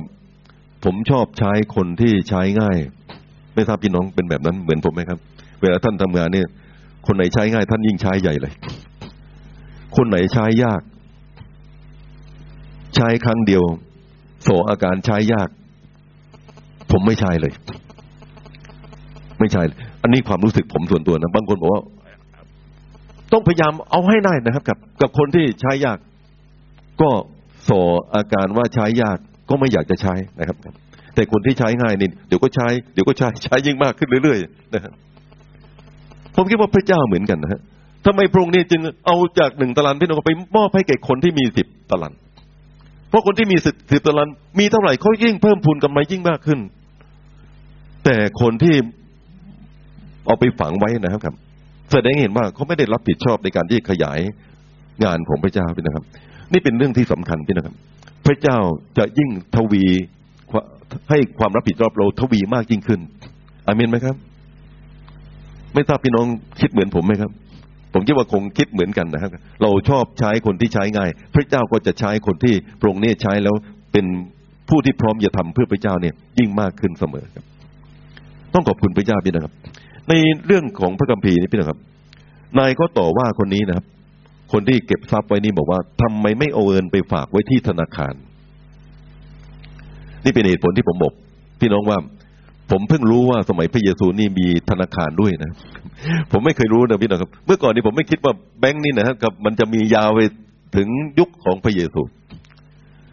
[0.85, 2.77] ผมชอบใช้คนที่ใช้ง่าย
[3.55, 5.19] ไม่ทราบพี่น้องเป็นแบบนั้นเหมือนผมไหมครับ
[5.61, 6.47] เวลาท่านทำงานเนี่ย
[7.07, 8.53] คนไหนใช้ง่าย ท่านยิ่งใช้ใหญ่เลย
[9.97, 10.81] คนไหนใช้ยาก
[12.95, 13.63] ใช้ครั้งเดียว
[14.43, 15.49] โสอาการใช้ยาก
[16.91, 17.53] ผมไม่ใช้เลย
[19.39, 19.63] ไม่ใช่
[20.01, 21.81] อันนี้ความรู้สึกผมส่วนตัวนะบางคนบอกว่า
[23.33, 25.97] ต้องพยายามเอาให้ได้นะครับ กับ กับคนที่ใช้ยาก
[27.01, 27.09] ก็
[27.63, 27.71] โส
[28.15, 29.17] อาการว่าใช้ยาก
[29.49, 30.57] ก็ไม่อยากจะใช้นะครับ
[31.15, 34.93] แต่คนที่ใช้ง่ายนี่เดี๋ยวก็ใช้เดี๋ยวก็ใช้ใช้ยิ่งมากขึ้นเรื่อยๆนะครับ
[36.35, 37.61] ผมคิดว่าพระเจ้าเหมือนกันนะฮะ
[38.05, 42.13] ทำไมพระองค์นี่จึงเอาจากหนึ่งตารางพี่น้องไปมอบให้แก่คนที่มีสิบตาราง
[43.13, 44.27] เพราะคนที่มีสิบสิบตาราง
[44.59, 46.59] มีเท่าไหร่เขายิ่งเพิ่มพูนกำไรยิ่งมากขึ้น
[48.03, 48.75] แต่คนที่
[50.25, 51.33] เอาไปฝังไว้นะครับ
[51.91, 54.19] แสดงเห็นว่าเขาไม่ได้รับผิดชอบในการที่ขยาย
[55.03, 56.05] งานของพระเจ้าพี่นะครับ
[56.53, 57.75] นี่เป็นเรื่องที่สำคัญพี่นะครับ
[58.25, 58.57] พระเจ้า
[58.97, 59.83] จะยิ่งทวี
[61.09, 62.99] ให้ความรับผิดชอบเราทวีมากยิ่งขึ้น
[63.67, 64.15] อามนไหมครับ
[65.73, 66.25] ไม่ทราบพี่น้อง
[66.59, 67.31] คิดเหมือนผมไหมครับ
[67.93, 69.31] ผมคิดว่าคงคิดเหมือนกันนะครับ
[69.61, 73.55] เราชอบใช้คนที่ใช้ง่าย พระเจ้าก็จะใช้คนที่พระองค์เนี่ยใช้แล้ว
[73.91, 74.05] เป็น
[74.69, 77.45] ผู้ที่พร้อมจะทำเพื่อพระเจ้าเนี่ยยิ่งมากขึ้นเสมอครับ
[78.53, 79.53] ต้องขอบคุณพระเจ้าพี่นะครับ
[80.09, 80.13] ใน
[80.45, 81.79] เรื่องของพระคัมภีร์นี่พี่นะครับ
[82.59, 83.85] นายก็ต่อว่าคนนี้นะครับ
[84.51, 88.13] คนที่เก็บทรัพย์ไว้นี่บอกว่าทำไมไม่เอาเงินไปฝากไว้ที่ธนาคาร
[90.23, 91.13] นี่เป็นเหตุผลที่ผมบอก
[91.59, 91.97] พี่น้องว่า
[92.71, 95.51] ผมเพิ่งรู้ว่าสมัยพระเยซูนี่มีธนาคารด้วยนะ
[96.31, 100.19] ผมไม่เคยรู้นะพี่น้องครับ เมื่อก่อนนี้ผมไม่คิดว่าแบงค์นี่นะครับมันจะมียาวไป
[100.75, 100.87] ถึง
[101.19, 102.01] ยุคของพระเยซู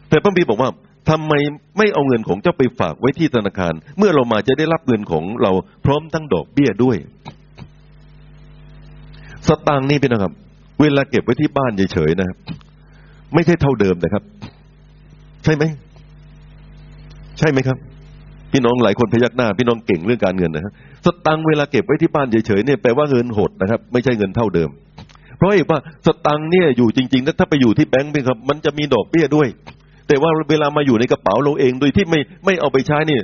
[0.08, 0.70] แต่พระบีบอกว่า
[1.10, 1.32] ทำไม
[1.78, 5.52] ไม่เอาเงินของเจ้าไปฝากไว้ที่ธนาคาร เมื่อเรามาจะได้รับเงินของเรา
[5.84, 6.96] พร้อมทั้งดอกเบี้ยด้วย
[9.46, 10.32] สตางค์นี่พี่นะครับ
[10.80, 12.38] เวลาเก็บไว้ที่บ้านเฉยๆนะครับ
[13.34, 14.22] ไม่ใช่เท่าเดิมนะครับ
[15.44, 15.64] ใช่ไหม
[17.38, 17.78] ใช่ไหมครับ
[18.52, 20.72] พี่น้องหลายคนพยักหน้า พี่น้องเก่งเรื่องการเงินนะฮะ
[21.04, 24.70] สตังเวลาเก็บไว้ที่บ้านเฉยๆเนี่ยแปลว่าเงินหดนะครับ ไม่ใช่เงินเท่าเดิม
[25.36, 29.48] เพราะเอกว่าสตังเนี่ยอยู่จริงๆถ้าไปอยู่ที่แบงก์เป็นครับ มันจะมีดอกเบี้ยด้วย
[30.08, 33.18] แต่ว่าเวลามาอยู่ในกระเป๋าเราเองโดยที่ไม่ไม่เอาไปใช้นี่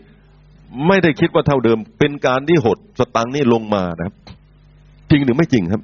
[0.88, 4.14] ไม่ได้คิดว่าเท่าเดิม เป็นการที่หดสตังนี่ลงมานะครับ
[5.10, 5.82] จริงหรือไม่จริงครับ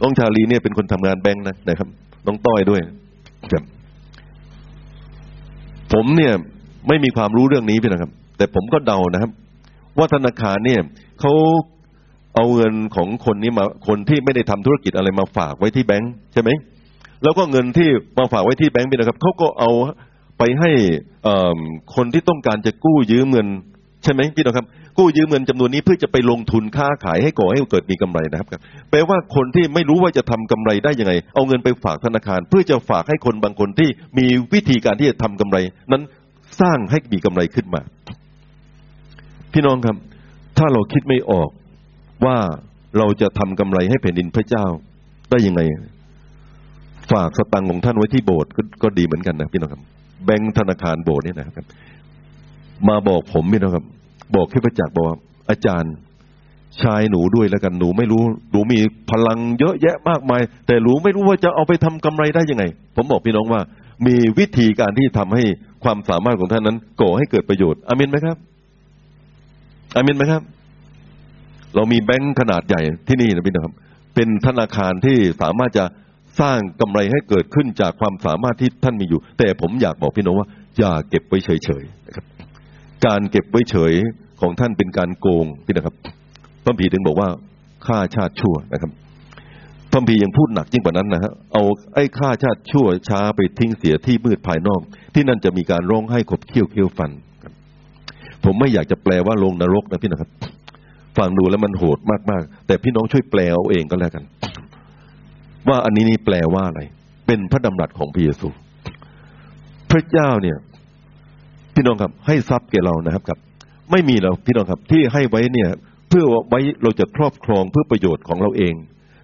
[0.00, 1.88] น้องชาลีเนี่ยเป็นคนทำงานแบงค์นะนะครับ
[2.26, 2.80] น้องต้อยด้วย
[3.52, 3.62] ครับ
[5.92, 6.32] ผมเนี่ย
[6.88, 9.30] ไม่มีความรู้เรื่องนี้พี่นะครับ แต่ผมก็เดานะครับ
[9.98, 10.80] ว่าธนาคารเนี่ย
[11.20, 11.32] เขา
[12.34, 16.50] เอาเงินของคนนี้มาคนที่ไม่ได้ทำธุรกิจอะไรมาฝากไว้ที่แบงค์ใช่ไหม
[17.22, 19.70] แล้วก็เงินที่มาฝากไว้ที่แบงค์พี่นะครับเขาก็เอา
[20.38, 20.70] ไปให้
[21.94, 23.46] คนที่ต้องการจะกู้ยืมเงิน
[24.04, 24.66] ใช่ไหมพี่นะครับ
[24.98, 28.48] กู้ยืมเงินจำนวนนี้เพื่อจะไปลงทุนค้าขายให้ก่อให้เกิดมีกำไรนะครับ
[28.90, 35.58] แปลว่าคนที่ไม่รู้ว่าจะทำกำไรได้ยังไง เอาเงินไปฝากธนาคาร เพื่อจะฝากให้คนบางคนที่มีวิธีการที่จะทำกำไร
[35.92, 36.02] นั้น
[36.60, 37.82] สร้างให้มีกำไรขึ้นมา
[39.52, 39.96] พี่น้องครับ
[40.58, 41.50] ถ้าเราคิดไม่ออก
[42.26, 42.38] ว่า
[42.98, 44.64] เราจะทำกำไรให้แผ่นดินพระเจ้า
[45.30, 45.60] ได้ยังไง
[47.12, 48.50] ฝากสตังค์ของท่านไว้ที่โบสถ์
[48.82, 49.82] ก็ดีเหมือนกันนะพี่น้องครับ
[50.24, 51.66] แบงค์ธนาคารโบสถ์เนี่ยนะครับ
[52.88, 53.84] มาบอกผมพี่น้องครับ
[54.36, 55.14] บอกขึ้นมาจากษ์บอก
[55.50, 55.94] อาจารย์
[56.82, 58.22] ชายหนูด้วยแล้วกันหนูไม่รู้
[58.52, 58.78] หนูมี
[59.10, 62.64] พลังเยอะแยะมากมาย แต่หนูไม่รู้ว่าจะเอาไปทำกำไรได้ยังไง
[62.96, 63.60] ผมบอกพี่น้องว่า
[64.06, 65.44] มีวิธีการที่ทำให้
[65.84, 68.36] ความสามารถของท่านนั้นก่อให้เกิดประโยชน์อามินไหมครับ
[69.96, 70.42] อามินไหมครับ
[71.74, 73.74] เรามีแบงค์ขนาดใหญ่ที่นี่นะพี่น้องครับ
[74.14, 75.84] เป็นธนาคารที่สามารถจะ
[76.40, 82.24] สร้างกำไรให้เกิดขึ้นจากความสามารถที่ท่านมีอยู่ แต่ผมอยากบอกพี่น้องว่า อย่าเก็บไว้เฉยๆนะครับ
[83.06, 83.92] การเก็บไว้เฉย
[84.40, 85.96] ของท่านเป็นการโกงพี่นะครับ
[86.64, 87.28] พระพีถึงบอกว่า
[87.86, 88.90] ฆ่าชาติชั่วนะครับ
[89.92, 91.62] พระพียังพูดหนักยิ่งกว่านั้นนะฮะเอา
[91.94, 94.80] ไอ้ฆ่าชาติชั่วช้าไปทิ้งเสียที่มืดภายนอก
[95.14, 97.10] ที่นั่นจะมีการร้องไห้ขบเคี้ยวเคี้ยวฟัน
[98.44, 100.30] ผมไม่อยากจะแปลว่าลงนรกนะพี่นะครับ
[101.18, 101.98] ฟังดูแล้วมันโหด
[102.30, 104.24] มากๆ แต่พี่น้องช่วยแปลเอาเองก็แล้วกัน
[105.68, 106.80] ว่าอันนี้นี่แปลว่าอะไร
[107.26, 108.48] เป็นพระดำรัสของพระเยซู
[109.90, 110.56] พระเจ้าเนี่ย
[111.74, 113.38] พี่น้องครับให้ทรัพย์แก่เรานะครับครับ
[113.90, 115.68] ไม่มีเราพี่น้องครับที่ให้ไว้เนี่ย
[116.08, 118.74] เพื่อไว้เราจะครอบครองเพื่อประโยชน์ของเราเอง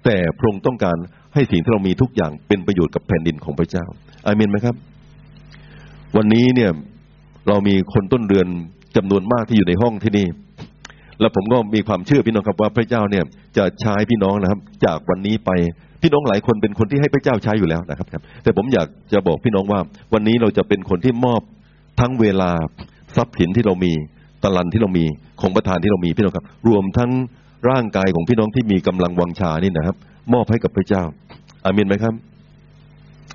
[0.05, 0.97] แต่พระองค์ต้องการ
[1.35, 3.85] ให้สิ่งที่เรามีทุกอย่างเป็นประโยชน์กับแผ่นดินของพระเจ้า
[4.27, 4.77] อาเมนไหมครับ
[6.17, 6.71] วันนี้เนี่ย
[7.49, 8.47] เรามีคนต้นเดือน
[8.97, 10.27] จำนวนมากที่อยู่ในห้องที่นี่
[11.21, 13.25] แล้วผมก็มีความเชื่อพี่น้องครับว่าพระเจ้าเนี่ย
[13.57, 15.51] จะใช้พี่น้องนะครับ จากวันนี้ไป
[16.03, 19.81] พี่น้องหลายคนเป็นคนที่ให้พระเจ้าใช้อยู่แล้วนะครับครับ แต่ผมอยากจะบอกพี่น้องว่า
[20.15, 21.41] วันนี้เราจะเป็นคนที่มอบ
[22.01, 22.51] ทั้งเวลา
[23.17, 23.93] ทรัพย์สินที่เรามี
[24.43, 25.05] ตะลันที่เรามี
[25.41, 27.11] ของประทานที่เรามีพี่น้องครับ รวมทั้ง
[27.69, 29.97] ร่างกายของพี่น้องที่มีกำลังวังชานี่นะครับ
[30.33, 31.03] มอบให้กับพระเจ้า
[31.65, 32.15] อามินไหมครับ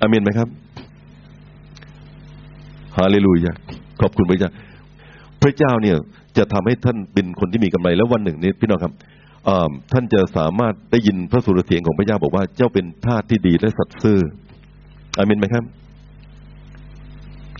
[0.00, 0.48] อามินไหมครับ
[2.96, 3.52] ฮาเลลูยา
[4.00, 4.50] ขอบคุณพระเจ้า
[5.42, 5.96] พระเจ้าเนี่ย
[6.36, 8.92] จะทำให้ท่านเป็นคนที่มีกำไรแล้ววันหนึ่งนี้พี่น้องครับ
[9.92, 14.18] ท่านจะสามารถได้ยินพระสุรเสียงของพระเจ้าบอกว่าเจ้าเป็นทาสที่ดีและสัตย์ซื่อ
[15.18, 15.64] อามินไหมครับ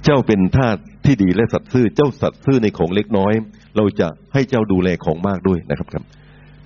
[0.05, 3.33] เจ้าเป็นทาสที่ดีและสัตย์ซื่อ เจ้าสัตย์ซื่อในของเล็กน้อย
[3.77, 6.05] เราจะให้เจ้าดูแลของมากด้วยนะครับครับ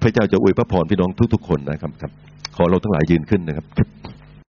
[0.03, 2.13] พระเจ้าจะอวยพระพรพี่น้องทุกๆคนนะครับครับ
[2.57, 3.67] ขอเราทั้งหลายยืนขึ้นนะครับ